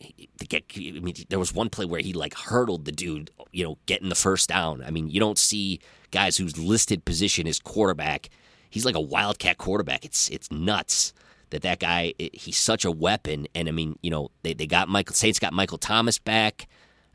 get, 0.50 0.64
I 0.76 1.00
mean, 1.00 1.14
there 1.30 1.40
was 1.40 1.54
one 1.54 1.70
play 1.70 1.86
where 1.86 2.02
he 2.02 2.14
like 2.14 2.34
hurdled 2.34 2.86
the 2.86 2.92
dude, 2.92 3.30
you 3.52 3.64
know, 3.64 3.78
getting 3.86 4.10
the 4.10 4.16
first 4.16 4.50
down. 4.50 4.84
I 4.84 4.90
mean, 4.90 5.08
you 5.08 5.20
don't 5.20 5.38
see 5.38 5.80
guys 6.10 6.38
whose 6.38 6.58
listed 6.58 7.06
position 7.06 7.46
is 7.46 7.60
quarterback. 7.60 8.30
He's 8.70 8.86
like 8.86 8.96
a 8.96 9.02
wildcat 9.02 9.58
quarterback. 9.58 10.04
It's 10.04 10.30
it's 10.30 10.52
nuts 10.52 11.14
that 11.52 11.62
that 11.62 11.80
guy. 11.80 12.14
He's 12.34 12.58
such 12.58 12.86
a 12.86 12.92
weapon. 12.92 13.48
And 13.54 13.68
I 13.68 13.72
mean, 13.72 14.00
you 14.02 14.10
know, 14.10 14.32
they 14.42 14.54
they 14.54 14.66
got 14.66 14.90
Michael 14.90 15.16
Saints 15.16 15.40
got 15.40 15.54
Michael 15.54 15.78
Thomas 15.78 16.18
back. 16.18 16.68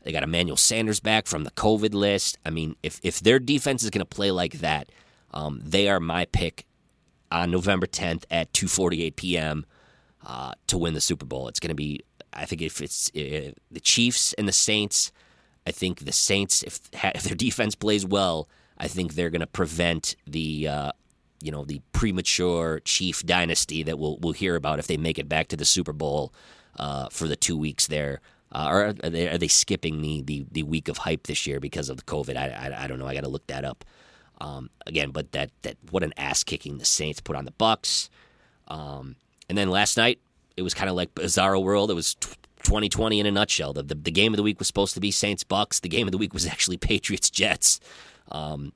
They 0.03 0.13
got 0.13 0.23
Emmanuel 0.23 0.55
Sanders 0.55 1.01
back 1.01 1.27
from 1.27 1.43
the 1.43 1.51
COVID 1.51 1.93
list. 1.93 2.37
I 2.45 2.49
mean, 2.49 2.77
if 2.81 3.01
if 3.03 3.19
their 3.19 3.39
defense 3.39 3.83
is 3.83 3.89
going 3.89 3.99
to 3.99 4.05
play 4.05 4.31
like 4.31 4.59
that, 4.59 4.89
um, 5.33 5.59
they 5.61 5.89
are 5.89 5.99
my 5.99 6.25
pick 6.25 6.65
on 7.29 7.51
November 7.51 7.87
10th 7.87 8.23
at 8.31 8.53
2:48 8.53 9.15
p.m. 9.17 9.65
Uh, 10.27 10.51
to 10.67 10.77
win 10.77 10.93
the 10.93 10.99
Super 10.99 11.25
Bowl. 11.25 11.47
It's 11.47 11.59
going 11.61 11.69
to 11.69 11.75
be. 11.75 12.01
I 12.33 12.43
think 12.43 12.61
if 12.61 12.81
it's 12.81 13.09
uh, 13.15 13.53
the 13.71 13.79
Chiefs 13.79 14.33
and 14.33 14.45
the 14.45 14.51
Saints, 14.51 15.13
I 15.65 15.71
think 15.71 15.99
the 16.01 16.11
Saints, 16.11 16.63
if 16.63 16.81
if 16.91 17.23
their 17.23 17.35
defense 17.47 17.75
plays 17.75 18.05
well, 18.05 18.49
I 18.77 18.89
think 18.89 19.13
they're 19.13 19.29
going 19.29 19.39
to 19.41 19.47
prevent 19.47 20.15
the. 20.25 20.67
Uh, 20.67 20.91
you 21.39 21.51
know 21.51 21.63
the 21.63 21.81
premature 21.93 22.81
Chief 22.83 23.23
dynasty 23.23 23.83
that 23.83 23.99
we'll 23.99 24.17
we'll 24.17 24.33
hear 24.33 24.55
about 24.55 24.79
if 24.79 24.87
they 24.87 24.97
make 24.97 25.19
it 25.19 25.29
back 25.29 25.47
to 25.49 25.55
the 25.55 25.65
Super 25.65 25.93
Bowl 25.93 26.33
uh, 26.77 27.09
for 27.09 27.27
the 27.27 27.35
two 27.35 27.55
weeks 27.55 27.87
there. 27.87 28.19
Uh, 28.51 28.57
are 28.57 28.93
they, 28.93 29.27
are 29.27 29.37
they 29.37 29.47
skipping 29.47 30.01
the, 30.01 30.21
the, 30.23 30.45
the 30.51 30.63
week 30.63 30.87
of 30.87 30.99
hype 30.99 31.27
this 31.27 31.45
year 31.45 31.59
because 31.59 31.89
of 31.89 31.97
the 31.97 32.03
COVID? 32.03 32.37
I, 32.37 32.47
I, 32.47 32.83
I 32.83 32.87
don't 32.87 32.97
know. 32.97 33.05
I 33.05 33.13
got 33.13 33.23
to 33.23 33.29
look 33.29 33.45
that 33.47 33.65
up. 33.65 33.83
Um, 34.39 34.69
again, 34.85 35.11
but 35.11 35.33
that, 35.33 35.51
that 35.63 35.75
what 35.91 36.01
an 36.03 36.13
ass 36.15 36.43
kicking 36.43 36.77
the 36.77 36.85
Saints 36.85 37.19
put 37.19 37.35
on 37.35 37.43
the 37.45 37.51
Bucks. 37.51 38.09
Um, 38.69 39.17
and 39.49 39.57
then 39.57 39.69
last 39.69 39.97
night 39.97 40.19
it 40.55 40.61
was 40.61 40.73
kind 40.73 40.89
of 40.89 40.95
like 40.95 41.13
Bizarro 41.15 41.63
World. 41.63 41.91
It 41.91 41.93
was 41.93 42.15
2020 42.15 43.19
in 43.19 43.25
a 43.25 43.31
nutshell. 43.31 43.73
The, 43.73 43.83
the, 43.83 43.95
the 43.95 44.11
game 44.11 44.33
of 44.33 44.37
the 44.37 44.43
week 44.43 44.59
was 44.59 44.67
supposed 44.67 44.93
to 44.95 44.99
be 44.99 45.11
Saints 45.11 45.43
Bucks. 45.43 45.79
The 45.79 45.89
game 45.89 46.07
of 46.07 46.11
the 46.11 46.17
week 46.17 46.33
was 46.33 46.45
actually 46.45 46.77
Patriots 46.77 47.29
Jets. 47.29 47.79
Um, 48.31 48.73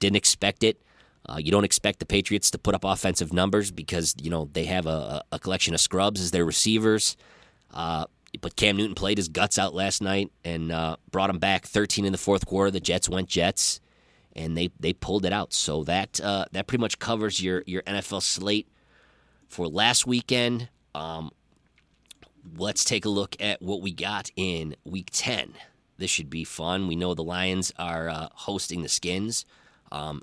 didn't 0.00 0.16
expect 0.16 0.64
it. 0.64 0.80
Uh, 1.28 1.36
you 1.36 1.52
don't 1.52 1.64
expect 1.64 1.98
the 1.98 2.06
Patriots 2.06 2.50
to 2.50 2.58
put 2.58 2.74
up 2.74 2.82
offensive 2.82 3.32
numbers 3.32 3.70
because 3.70 4.14
you 4.20 4.30
know 4.30 4.48
they 4.52 4.64
have 4.64 4.86
a, 4.86 5.22
a 5.30 5.38
collection 5.38 5.74
of 5.74 5.80
scrubs 5.80 6.20
as 6.20 6.30
their 6.30 6.44
receivers. 6.44 7.16
Uh, 7.72 8.06
but 8.40 8.56
Cam 8.56 8.76
Newton 8.76 8.94
played 8.94 9.18
his 9.18 9.28
guts 9.28 9.58
out 9.58 9.74
last 9.74 10.02
night 10.02 10.30
and 10.44 10.72
uh, 10.72 10.96
brought 11.10 11.30
him 11.30 11.38
back 11.38 11.66
13 11.66 12.04
in 12.04 12.12
the 12.12 12.18
fourth 12.18 12.46
quarter. 12.46 12.70
The 12.70 12.80
Jets 12.80 13.08
went 13.08 13.28
Jets, 13.28 13.80
and 14.34 14.56
they 14.56 14.70
they 14.80 14.92
pulled 14.92 15.24
it 15.24 15.32
out. 15.32 15.52
So 15.52 15.84
that 15.84 16.20
uh, 16.20 16.46
that 16.52 16.66
pretty 16.66 16.80
much 16.80 16.98
covers 16.98 17.42
your 17.42 17.62
your 17.66 17.82
NFL 17.82 18.22
slate 18.22 18.66
for 19.50 19.68
last 19.68 20.06
weekend. 20.06 20.68
Um, 20.94 21.30
let's 22.56 22.84
take 22.84 23.04
a 23.04 23.08
look 23.10 23.36
at 23.40 23.60
what 23.60 23.82
we 23.82 23.92
got 23.92 24.30
in 24.36 24.76
Week 24.84 25.10
10. 25.12 25.54
This 25.98 26.10
should 26.10 26.30
be 26.30 26.44
fun. 26.44 26.86
We 26.86 26.96
know 26.96 27.12
the 27.14 27.24
Lions 27.24 27.72
are 27.78 28.08
uh, 28.08 28.28
hosting 28.32 28.82
the 28.82 28.88
Skins. 28.88 29.44
Um, 29.92 30.22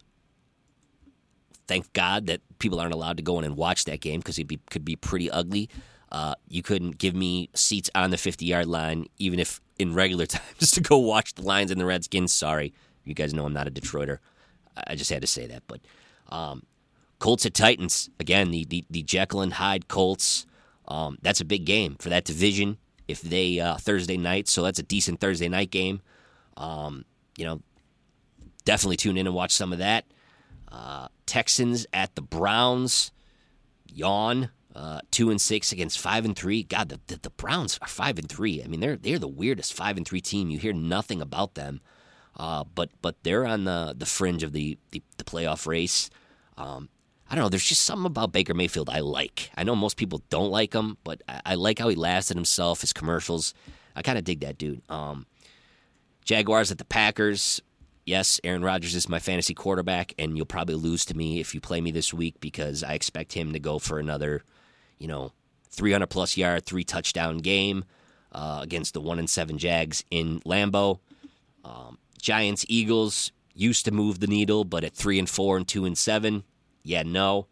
thank 1.68 1.92
God 1.94 2.28
that 2.28 2.42
people 2.58 2.80
aren't 2.80 2.94
allowed 2.94 3.18
to 3.18 3.24
go 3.24 3.38
in 3.38 3.46
and 3.46 3.56
watch 3.56 3.86
that 3.86 4.00
game 4.00 4.22
because 4.22 4.40
it 4.40 4.48
be, 4.48 4.60
could 4.72 4.86
be 4.86 4.96
pretty 4.96 5.30
ugly. 5.30 5.70
Uh, 6.10 6.34
you 6.48 6.64
couldn't 6.64 6.98
give 6.98 7.14
me 7.14 7.50
seats 7.54 7.90
on 7.94 8.10
the 8.10 8.18
50 8.18 8.46
yard 8.46 8.66
line, 8.66 9.08
even 9.18 9.40
if 9.40 9.62
in 9.78 9.94
regular 9.94 10.26
times, 10.26 10.72
to 10.72 10.82
go 10.82 10.98
watch 10.98 11.36
the 11.36 11.44
Lions 11.44 11.70
and 11.70 11.80
the 11.80 11.86
Redskins. 11.86 12.32
Sorry. 12.34 12.74
You 13.04 13.14
guys 13.14 13.34
know 13.34 13.46
I'm 13.46 13.54
not 13.54 13.68
a 13.68 13.72
Detroiter. 13.72 14.20
I 14.88 14.96
just 14.96 15.12
had 15.12 15.22
to 15.22 15.28
say 15.28 15.48
that. 15.48 15.64
But 15.68 15.82
um, 16.30 16.64
Colts 17.20 17.46
at 17.46 17.54
Titans 17.54 18.10
again. 18.20 18.52
The 18.52 18.66
the, 18.66 18.86
the 18.90 19.04
Jekyll 19.04 19.42
and 19.42 19.54
Hyde 19.54 19.88
Colts. 19.88 20.46
Um, 20.88 21.18
that's 21.22 21.42
a 21.42 21.46
big 21.46 21.66
game 21.66 21.96
for 22.00 22.10
that 22.10 22.24
division. 22.24 22.78
If 23.08 23.22
they 23.22 23.60
uh, 23.60 23.78
Thursday 23.78 24.18
night, 24.18 24.48
so 24.48 24.64
that's 24.64 24.80
a 24.80 24.84
decent 24.84 25.20
Thursday 25.20 25.48
night 25.48 25.72
game. 25.72 26.02
Um, 26.58 27.06
you 27.38 27.46
know, 27.46 27.62
definitely 28.66 28.98
tune 28.98 29.18
in 29.18 29.28
and 29.28 29.36
watch 29.36 29.52
some 29.52 29.72
of 29.72 29.80
that. 29.80 30.06
Uh, 30.72 31.08
Texans 31.26 31.86
at 31.94 32.16
the 32.16 32.22
Browns. 32.22 33.12
Yawn. 33.88 34.50
Uh, 34.76 35.00
two 35.10 35.32
and 35.32 35.42
six 35.42 35.72
against 35.72 36.00
five 36.00 36.24
and 36.24 36.36
three. 36.36 36.62
God, 36.62 36.90
the, 36.90 37.00
the, 37.08 37.20
the 37.24 37.30
Browns 37.32 37.80
are 37.82 37.88
five 37.88 38.20
and 38.20 38.30
three. 38.30 38.62
I 38.64 38.68
mean, 38.68 38.80
they're 38.80 38.96
they're 38.96 39.18
the 39.18 39.28
weirdest 39.28 39.74
five 39.74 39.98
and 39.98 40.08
three 40.08 40.22
team. 40.22 40.52
You 40.52 40.60
hear 40.60 40.72
nothing 40.74 41.20
about 41.20 41.56
them, 41.56 41.82
uh, 42.36 42.64
but 42.76 42.92
but 43.02 43.16
they're 43.24 43.48
on 43.48 43.64
the 43.64 43.96
the 43.98 44.06
fringe 44.06 44.44
of 44.44 44.52
the 44.52 44.78
the, 44.92 45.02
the 45.18 45.24
playoff 45.24 45.66
race. 45.66 46.12
Um, 46.60 46.90
I 47.30 47.36
don't 47.36 47.44
know. 47.44 47.50
There's 47.50 47.64
just 47.64 47.84
something 47.84 48.06
about 48.06 48.32
Baker 48.32 48.54
Mayfield 48.54 48.90
I 48.90 49.02
like. 49.02 49.52
I 49.58 49.64
know 49.64 49.76
most 49.76 49.98
people 49.98 50.22
don't 50.30 50.50
like 50.50 50.74
him, 50.74 50.98
but 51.04 51.22
I, 51.28 51.42
I 51.46 51.56
like 51.56 51.80
how 51.80 51.90
he 51.90 51.96
lasted 51.96 52.38
himself, 52.38 52.82
his 52.82 52.94
commercials. 52.94 53.54
I 53.96 54.02
kind 54.02 54.18
of 54.18 54.24
dig 54.24 54.40
that 54.42 54.58
dude. 54.58 54.82
Um, 54.90 55.26
Jaguars 56.24 56.72
at 56.72 56.78
the 56.78 56.86
Packers. 56.86 57.62
Yes, 58.06 58.40
Aaron 58.44 58.64
Rodgers 58.64 58.96
is 58.96 59.10
my 59.10 59.20
fantasy 59.20 59.54
quarterback, 59.54 60.14
and 60.18 60.38
you'll 60.38 60.46
probably 60.46 60.76
lose 60.76 61.04
to 61.06 61.18
me 61.18 61.42
if 61.42 61.54
you 61.54 61.60
play 61.60 61.82
me 61.82 61.92
this 61.92 62.14
week 62.14 62.36
because 62.40 62.82
I 62.82 62.94
expect 62.94 63.34
him 63.34 63.52
to 63.52 63.60
go 63.60 63.80
for 63.80 64.00
another, 64.00 64.44
you 64.98 65.10
know, 65.10 65.34
300 65.72 66.08
plus 66.08 66.38
yard, 66.38 66.66
three 66.66 66.86
touchdown 66.86 67.40
game 67.40 67.84
uh, 68.32 68.60
against 68.62 68.94
the 68.94 69.02
one 69.02 69.20
and 69.20 69.30
seven 69.30 69.58
Jags 69.58 70.06
in 70.10 70.40
Lambeau. 70.42 71.00
Um, 71.66 71.98
Giants, 72.22 72.66
Eagles 72.70 73.32
used 73.54 73.86
to 73.86 73.92
move 73.92 74.20
the 74.20 74.28
needle, 74.28 74.64
but 74.64 74.84
at 74.84 74.94
three 74.94 75.20
and 75.20 75.30
four 75.30 75.58
and 75.58 75.68
two 75.68 75.86
and 75.86 75.98
seven, 75.98 76.44
yeah, 76.88 77.04
no. 77.04 77.48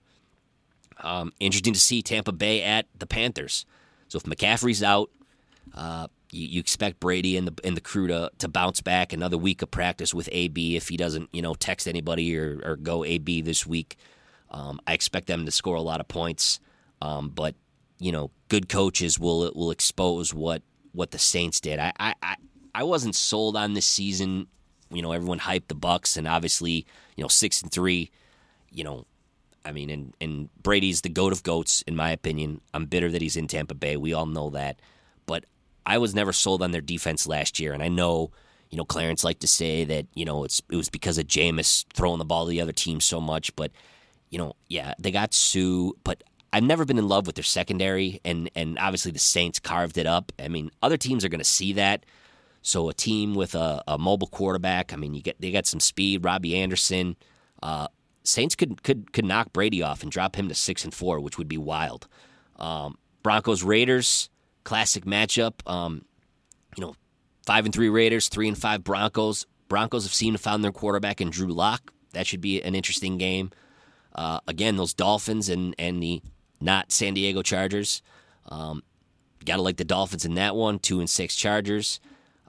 Um, 1.01 1.33
interesting 1.39 1.73
to 1.73 1.79
see 1.79 2.01
Tampa 2.01 2.31
Bay 2.31 2.63
at 2.63 2.87
the 2.97 3.05
Panthers. 3.05 3.65
So 4.07 4.17
if 4.17 4.23
McCaffrey's 4.23 4.81
out, 4.81 5.09
uh, 5.73 6.07
you, 6.31 6.47
you, 6.47 6.59
expect 6.59 7.01
Brady 7.01 7.35
and 7.35 7.47
the 7.47 7.67
and 7.67 7.75
the 7.75 7.81
crew 7.81 8.07
to, 8.07 8.31
to 8.37 8.47
bounce 8.47 8.79
back 8.79 9.11
another 9.11 9.37
week 9.37 9.61
of 9.61 9.71
practice 9.71 10.13
with 10.13 10.29
AB 10.31 10.77
if 10.77 10.87
he 10.87 10.95
doesn't 10.95 11.29
you 11.33 11.41
know 11.41 11.53
text 11.53 11.87
anybody 11.87 12.37
or, 12.37 12.61
or 12.63 12.75
go 12.77 13.03
AB 13.03 13.41
this 13.41 13.67
week. 13.67 13.97
Um, 14.51 14.79
I 14.87 14.93
expect 14.93 15.27
them 15.27 15.45
to 15.45 15.51
score 15.51 15.75
a 15.75 15.81
lot 15.81 15.99
of 15.99 16.07
points, 16.07 16.61
um, 17.01 17.29
but 17.29 17.55
you 17.99 18.11
know 18.11 18.31
good 18.47 18.69
coaches 18.69 19.19
will 19.19 19.51
will 19.53 19.71
expose 19.71 20.33
what 20.33 20.61
what 20.93 21.11
the 21.11 21.19
Saints 21.19 21.59
did. 21.59 21.77
I 21.79 21.91
I 21.99 22.35
I 22.73 22.83
wasn't 22.83 23.15
sold 23.15 23.57
on 23.57 23.73
this 23.73 23.85
season. 23.85 24.47
You 24.89 25.01
know 25.01 25.11
everyone 25.11 25.39
hyped 25.39 25.67
the 25.67 25.75
Bucks 25.75 26.15
and 26.15 26.25
obviously 26.25 26.85
you 27.17 27.23
know 27.23 27.27
six 27.27 27.61
and 27.61 27.71
three. 27.71 28.11
You 28.71 28.85
know 28.85 29.05
I 29.65 29.71
mean, 29.71 29.89
and, 29.89 30.13
and 30.21 30.49
Brady's 30.61 31.01
the 31.01 31.09
goat 31.09 31.33
of 31.33 31.43
goats, 31.43 31.81
in 31.87 31.95
my 31.95 32.11
opinion. 32.11 32.61
I'm 32.73 32.85
bitter 32.85 33.11
that 33.11 33.21
he's 33.21 33.35
in 33.35 33.47
Tampa 33.47 33.73
Bay. 33.73 33.97
We 33.97 34.13
all 34.13 34.27
know 34.27 34.51
that. 34.51 34.79
But 35.25 35.45
I 35.85 35.97
was 35.97 36.13
never 36.13 36.31
sold 36.31 36.61
on 36.61 36.71
their 36.71 36.81
defense 36.81 37.27
last 37.27 37.59
year. 37.59 37.73
And 37.73 37.81
I 37.81 37.87
know, 37.87 38.31
you 38.69 38.77
know, 38.77 38.85
Clarence 38.85 39.23
liked 39.23 39.41
to 39.41 39.47
say 39.47 39.83
that, 39.85 40.05
you 40.13 40.23
know, 40.23 40.43
it's 40.43 40.61
it 40.69 40.75
was 40.75 40.89
because 40.89 41.17
of 41.17 41.25
Jameis 41.25 41.85
throwing 41.93 42.19
the 42.19 42.25
ball 42.25 42.45
to 42.45 42.49
the 42.49 42.61
other 42.61 42.71
team 42.71 42.99
so 42.99 43.19
much. 43.19 43.55
But, 43.55 43.71
you 44.29 44.37
know, 44.37 44.55
yeah, 44.67 44.93
they 44.99 45.11
got 45.11 45.33
Suh. 45.33 45.91
But 46.03 46.23
I've 46.53 46.63
never 46.63 46.85
been 46.85 46.99
in 46.99 47.07
love 47.07 47.25
with 47.25 47.35
their 47.35 47.43
secondary. 47.43 48.21
And, 48.23 48.49
and 48.55 48.77
obviously 48.77 49.11
the 49.11 49.19
Saints 49.19 49.59
carved 49.59 49.97
it 49.97 50.05
up. 50.05 50.31
I 50.39 50.47
mean, 50.47 50.69
other 50.81 50.97
teams 50.97 51.25
are 51.25 51.29
going 51.29 51.39
to 51.39 51.43
see 51.43 51.73
that. 51.73 52.05
So 52.61 52.89
a 52.89 52.93
team 52.93 53.35
with 53.35 53.53
a, 53.53 53.83
a 53.87 53.97
mobile 53.97 54.27
quarterback, 54.27 54.91
I 54.91 54.95
mean, 54.95 55.13
you 55.13 55.21
get 55.21 55.39
they 55.39 55.51
got 55.51 55.67
some 55.67 55.79
speed. 55.79 56.23
Robbie 56.25 56.55
Anderson, 56.55 57.15
uh, 57.61 57.89
Saints 58.25 58.55
could 58.55 58.83
could 58.83 59.13
could 59.13 59.25
knock 59.25 59.53
Brady 59.53 59.81
off 59.81 60.03
and 60.03 60.11
drop 60.11 60.35
him 60.35 60.49
to 60.49 60.55
six 60.55 60.83
and 60.83 60.93
four, 60.93 61.19
which 61.19 61.37
would 61.37 61.47
be 61.47 61.57
wild. 61.57 62.07
Um, 62.57 62.97
Broncos 63.23 63.63
Raiders 63.63 64.29
classic 64.63 65.05
matchup. 65.05 65.53
Um, 65.65 66.03
you 66.75 66.83
know, 66.83 66.95
five 67.45 67.63
and 67.65 67.73
three 67.73 67.89
Raiders, 67.89 68.27
three 68.27 68.49
and 68.49 68.57
five 68.57 68.83
Broncos. 68.83 69.45
Broncos 69.69 70.03
have 70.03 70.13
seemed 70.13 70.37
to 70.37 70.43
found 70.43 70.63
their 70.63 70.71
quarterback 70.71 71.21
in 71.21 71.29
Drew 71.29 71.47
Lock. 71.47 71.93
That 72.11 72.27
should 72.27 72.41
be 72.41 72.61
an 72.61 72.75
interesting 72.75 73.17
game. 73.17 73.51
Uh, 74.13 74.39
again, 74.47 74.75
those 74.75 74.93
Dolphins 74.93 75.47
and 75.47 75.73
and 75.79 76.03
the 76.03 76.21
not 76.59 76.91
San 76.91 77.13
Diego 77.13 77.41
Chargers. 77.41 78.01
Um, 78.49 78.83
Got 79.45 79.57
to 79.57 79.61
like 79.61 79.77
the 79.77 79.85
Dolphins 79.85 80.25
in 80.25 80.35
that 80.35 80.55
one. 80.55 80.79
Two 80.79 80.99
and 80.99 81.09
six 81.09 81.35
Chargers. 81.35 81.99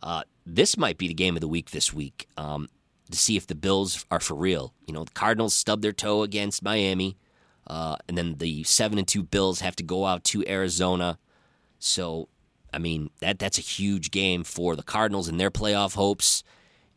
Uh, 0.02 0.22
this 0.46 0.78
might 0.78 0.96
be 0.96 1.08
the 1.08 1.14
game 1.14 1.36
of 1.36 1.40
the 1.40 1.48
week 1.48 1.70
this 1.70 1.92
week. 1.92 2.26
Um, 2.38 2.68
to 3.10 3.18
see 3.18 3.36
if 3.36 3.46
the 3.46 3.54
Bills 3.54 4.04
are 4.10 4.20
for 4.20 4.34
real. 4.34 4.74
You 4.86 4.94
know, 4.94 5.04
the 5.04 5.12
Cardinals 5.12 5.54
stubbed 5.54 5.82
their 5.82 5.92
toe 5.92 6.22
against 6.22 6.62
Miami, 6.62 7.16
uh, 7.66 7.96
and 8.08 8.16
then 8.16 8.36
the 8.38 8.64
seven 8.64 8.98
and 8.98 9.06
two 9.06 9.22
Bills 9.22 9.60
have 9.60 9.76
to 9.76 9.82
go 9.82 10.06
out 10.06 10.24
to 10.24 10.46
Arizona. 10.48 11.18
So, 11.78 12.28
I 12.72 12.78
mean 12.78 13.10
that 13.20 13.38
that's 13.38 13.58
a 13.58 13.62
huge 13.62 14.10
game 14.10 14.44
for 14.44 14.76
the 14.76 14.82
Cardinals 14.82 15.28
and 15.28 15.38
their 15.38 15.50
playoff 15.50 15.94
hopes, 15.94 16.42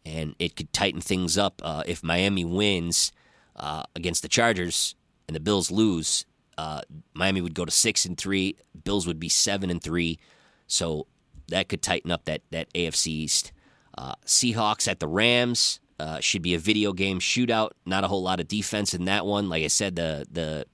and 0.05 0.35
it 0.39 0.55
could 0.55 0.73
tighten 0.73 1.01
things 1.01 1.37
up 1.37 1.61
uh, 1.63 1.83
if 1.85 2.03
Miami 2.03 2.45
wins 2.45 3.11
uh, 3.55 3.83
against 3.95 4.21
the 4.21 4.29
Chargers 4.29 4.95
and 5.27 5.35
the 5.35 5.39
Bills 5.39 5.69
lose. 5.69 6.25
Uh, 6.57 6.81
Miami 7.13 7.39
would 7.39 7.53
go 7.53 7.63
to 7.63 7.71
six 7.71 8.05
and 8.05 8.17
three. 8.17 8.57
Bills 8.83 9.07
would 9.07 9.19
be 9.19 9.29
seven 9.29 9.69
and 9.69 9.81
three. 9.81 10.19
So 10.67 11.07
that 11.47 11.69
could 11.69 11.81
tighten 11.81 12.11
up 12.11 12.25
that 12.25 12.41
that 12.51 12.71
AFC 12.73 13.07
East. 13.07 13.51
Uh, 13.97 14.15
Seahawks 14.25 14.87
at 14.87 14.99
the 14.99 15.07
Rams. 15.07 15.79
Uh, 15.99 16.19
should 16.19 16.41
be 16.41 16.53
a 16.53 16.59
video 16.59 16.93
game 16.93 17.19
shootout. 17.19 17.71
Not 17.85 18.03
a 18.03 18.07
whole 18.07 18.23
lot 18.23 18.39
of 18.39 18.47
defense 18.47 18.93
in 18.93 19.05
that 19.05 19.25
one. 19.25 19.49
Like 19.49 19.63
I 19.63 19.67
said, 19.67 19.95
the 19.95 20.25
the 20.31 20.65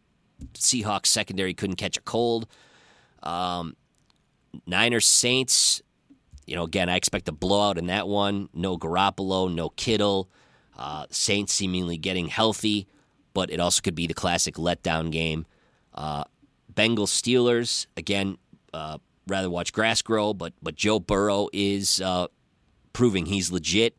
Seahawks 0.54 1.08
secondary 1.08 1.54
couldn't 1.54 1.78
catch 1.78 1.98
a 1.98 2.02
cold. 2.02 2.48
Um, 3.24 3.76
Niners 4.68 5.08
Saints. 5.08 5.82
You 6.46 6.56
know, 6.56 6.64
again, 6.64 6.90
I 6.90 6.96
expect 6.96 7.28
a 7.28 7.32
blowout 7.32 7.80
in 7.80 7.88
that 7.88 8.08
one. 8.08 8.50
No 8.54 8.78
Garoppolo, 8.78 9.52
no 9.52 9.70
Kittle. 9.70 10.30
Uh, 10.78 11.08
Saints 11.10 11.54
seemingly 11.54 11.98
getting 11.98 12.28
healthy, 12.28 12.88
but 13.34 13.50
it 13.50 13.60
also 13.60 13.82
could 13.82 13.96
be 13.96 14.06
the 14.06 14.14
classic 14.14 14.56
letdown 14.56 15.12
game. 15.12 15.48
Uh, 15.94 16.26
Bengals 16.72 17.10
Steelers 17.10 17.88
again. 17.98 18.38
Uh, 18.74 19.00
rather 19.28 19.50
watch 19.50 19.74
grass 19.74 20.02
grow, 20.02 20.34
but 20.34 20.54
but 20.62 20.76
Joe 20.76 21.00
Burrow 21.00 21.50
is 21.52 22.02
uh, 22.02 22.28
proving 22.94 23.26
he's 23.26 23.52
legit. 23.52 23.96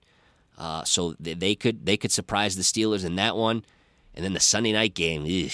Uh, 0.59 0.85
so 0.85 1.15
they 1.19 1.55
could 1.55 1.85
they 1.85 1.97
could 1.97 2.11
surprise 2.11 2.57
the 2.57 2.63
Steelers 2.63 3.05
in 3.05 3.17
that 3.17 3.37
one, 3.37 3.65
and 4.15 4.25
then 4.25 4.33
the 4.33 4.41
Sunday 4.41 4.73
night 4.73 4.95
game, 4.95 5.25
ugh, 5.25 5.53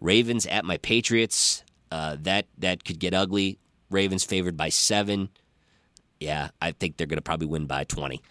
Ravens 0.00 0.46
at 0.46 0.64
my 0.64 0.76
Patriots. 0.78 1.62
Uh, 1.90 2.16
that 2.20 2.46
that 2.58 2.84
could 2.84 2.98
get 2.98 3.14
ugly. 3.14 3.58
Ravens 3.90 4.24
favored 4.24 4.56
by 4.56 4.68
seven. 4.68 5.30
Yeah, 6.20 6.48
I 6.60 6.72
think 6.72 6.96
they're 6.96 7.06
going 7.06 7.18
to 7.18 7.22
probably 7.22 7.46
win 7.46 7.66
by 7.66 7.84
twenty, 7.84 8.22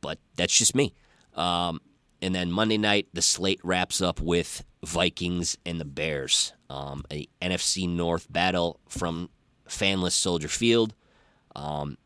but 0.00 0.18
that's 0.36 0.56
just 0.56 0.74
me. 0.74 0.94
Um, 1.34 1.80
and 2.20 2.34
then 2.34 2.50
Monday 2.50 2.78
night, 2.78 3.08
the 3.12 3.22
slate 3.22 3.60
wraps 3.62 4.00
up 4.00 4.20
with 4.20 4.64
Vikings 4.84 5.56
and 5.64 5.80
the 5.80 5.84
Bears, 5.84 6.52
um, 6.70 7.04
a 7.10 7.26
NFC 7.40 7.88
North 7.88 8.30
battle 8.30 8.80
from 8.88 9.30
fanless 9.68 10.12
Soldier 10.12 10.48
Field. 10.48 10.94
Um, 11.56 11.96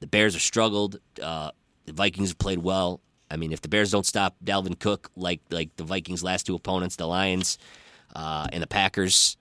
the 0.00 0.06
Bears 0.06 0.34
have 0.34 0.42
struggled. 0.42 0.98
Uh, 1.20 1.50
the 1.86 1.92
Vikings 1.92 2.28
have 2.30 2.38
played 2.38 2.58
well. 2.58 3.00
I 3.30 3.36
mean, 3.36 3.52
if 3.52 3.60
the 3.60 3.68
Bears 3.68 3.90
don't 3.90 4.06
stop 4.06 4.36
Dalvin 4.44 4.78
Cook 4.78 5.10
like 5.16 5.40
like 5.50 5.76
the 5.76 5.84
Vikings' 5.84 6.22
last 6.22 6.46
two 6.46 6.54
opponents, 6.54 6.96
the 6.96 7.06
Lions 7.06 7.58
uh, 8.14 8.46
and 8.52 8.62
the 8.62 8.66
Packers, 8.66 9.36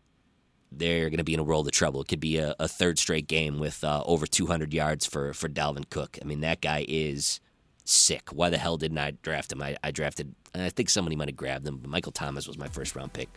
they're 0.72 1.10
going 1.10 1.18
to 1.18 1.24
be 1.24 1.34
in 1.34 1.40
a 1.40 1.44
world 1.44 1.68
of 1.68 1.74
trouble. 1.74 2.02
It 2.02 2.08
could 2.08 2.20
be 2.20 2.38
a, 2.38 2.56
a 2.60 2.68
third 2.68 3.00
straight 3.00 3.28
game 3.28 3.60
with 3.60 3.84
uh, 3.84 4.04
over 4.06 4.28
200 4.28 4.74
yards 4.74 5.06
for 5.06 5.34
for 5.34 5.50
Dalvin 5.50 5.90
Cook. 5.90 6.18
I 6.22 6.26
mean, 6.26 6.42
that 6.42 6.62
guy 6.62 6.86
is 6.88 7.40
sick. 7.86 8.30
Why 8.32 8.50
the 8.50 8.58
hell 8.58 8.78
didn't 8.78 8.98
I 8.98 9.12
draft 9.22 9.52
him? 9.52 9.62
I, 9.62 9.78
I 9.84 9.92
drafted. 9.92 10.36
I 10.54 10.70
think 10.70 10.90
somebody 10.90 11.16
might 11.16 11.30
have 11.30 11.38
grabbed 11.38 11.68
him. 11.68 11.78
But 11.78 11.90
Michael 11.90 12.12
Thomas 12.12 12.48
was 12.48 12.58
my 12.58 12.68
first 12.68 12.96
round 12.96 13.14
pick. 13.14 13.30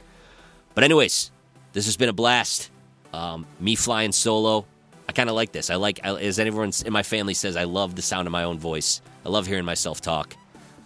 But 0.75 0.85
anyways, 0.85 1.31
this 1.73 1.87
has 1.87 1.97
been 1.97 2.09
a 2.09 2.13
blast. 2.13 2.71
Um, 3.13 3.47
me 3.59 3.75
flying 3.75 4.13
solo. 4.13 4.67
I 5.09 5.13
kind 5.13 5.29
of 5.29 5.35
like 5.35 5.51
this. 5.51 5.71
I 5.71 5.75
like, 5.75 5.99
as 6.05 6.39
everyone 6.39 6.71
in 6.87 6.93
my 6.93 7.03
family 7.03 7.35
says, 7.35 7.57
I 7.57 7.65
love 7.65 7.97
the 7.97 8.03
sound 8.03 8.29
of 8.29 8.33
my 8.33 8.45
own 8.45 8.61
voice. 8.61 9.03
I 9.27 9.29
love 9.29 9.47
hearing 9.47 9.65
myself 9.65 10.01
talk. 10.01 10.37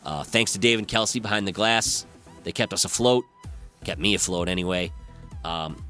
Uh, 0.04 0.22
thanks 0.22 0.52
to 0.52 0.58
Dave 0.58 0.78
and 0.78 0.86
Kelsey 0.86 1.20
behind 1.20 1.46
the 1.46 1.52
glass. 1.52 2.06
They 2.42 2.52
kept 2.52 2.72
us 2.72 2.84
afloat, 2.84 3.24
kept 3.84 4.00
me 4.00 4.14
afloat 4.14 4.48
anyway. 4.48 4.92
Um, 5.44 5.82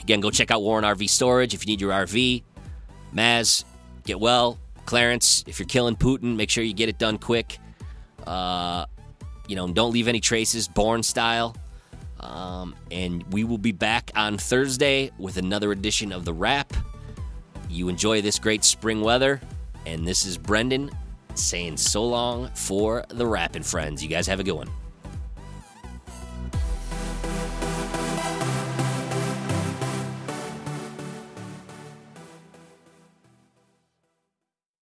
again, 0.00 0.20
go 0.20 0.30
check 0.30 0.50
out 0.50 0.62
Warren 0.62 0.84
RV 0.84 1.08
Storage 1.08 1.54
if 1.54 1.66
you 1.66 1.72
need 1.72 1.80
your 1.80 1.92
RV. 1.92 2.42
Maz, 3.14 3.64
get 4.04 4.20
well. 4.20 4.58
Clarence, 4.84 5.44
if 5.46 5.58
you're 5.58 5.66
killing 5.66 5.96
Putin, 5.96 6.36
make 6.36 6.50
sure 6.50 6.62
you 6.62 6.74
get 6.74 6.88
it 6.88 6.98
done 6.98 7.18
quick. 7.18 7.58
Uh, 8.26 8.86
you 9.48 9.56
know, 9.56 9.66
don't 9.68 9.92
leave 9.92 10.08
any 10.08 10.20
traces, 10.20 10.68
Bourne 10.68 11.02
style. 11.02 11.56
Um, 12.20 12.74
and 12.90 13.24
we 13.32 13.44
will 13.44 13.58
be 13.58 13.72
back 13.72 14.10
on 14.14 14.38
Thursday 14.38 15.10
with 15.18 15.36
another 15.36 15.72
edition 15.72 16.12
of 16.12 16.24
The 16.24 16.32
Rap. 16.32 16.72
You 17.68 17.88
enjoy 17.88 18.22
this 18.22 18.38
great 18.38 18.64
spring 18.64 19.00
weather. 19.00 19.40
And 19.86 20.06
this 20.06 20.24
is 20.24 20.36
Brendan 20.36 20.90
saying 21.36 21.76
so 21.76 22.04
long 22.04 22.50
for 22.54 23.04
the 23.08 23.26
Rapping 23.26 23.62
Friends. 23.62 24.02
You 24.02 24.08
guys 24.08 24.26
have 24.26 24.40
a 24.40 24.44
good 24.44 24.52
one. 24.54 24.70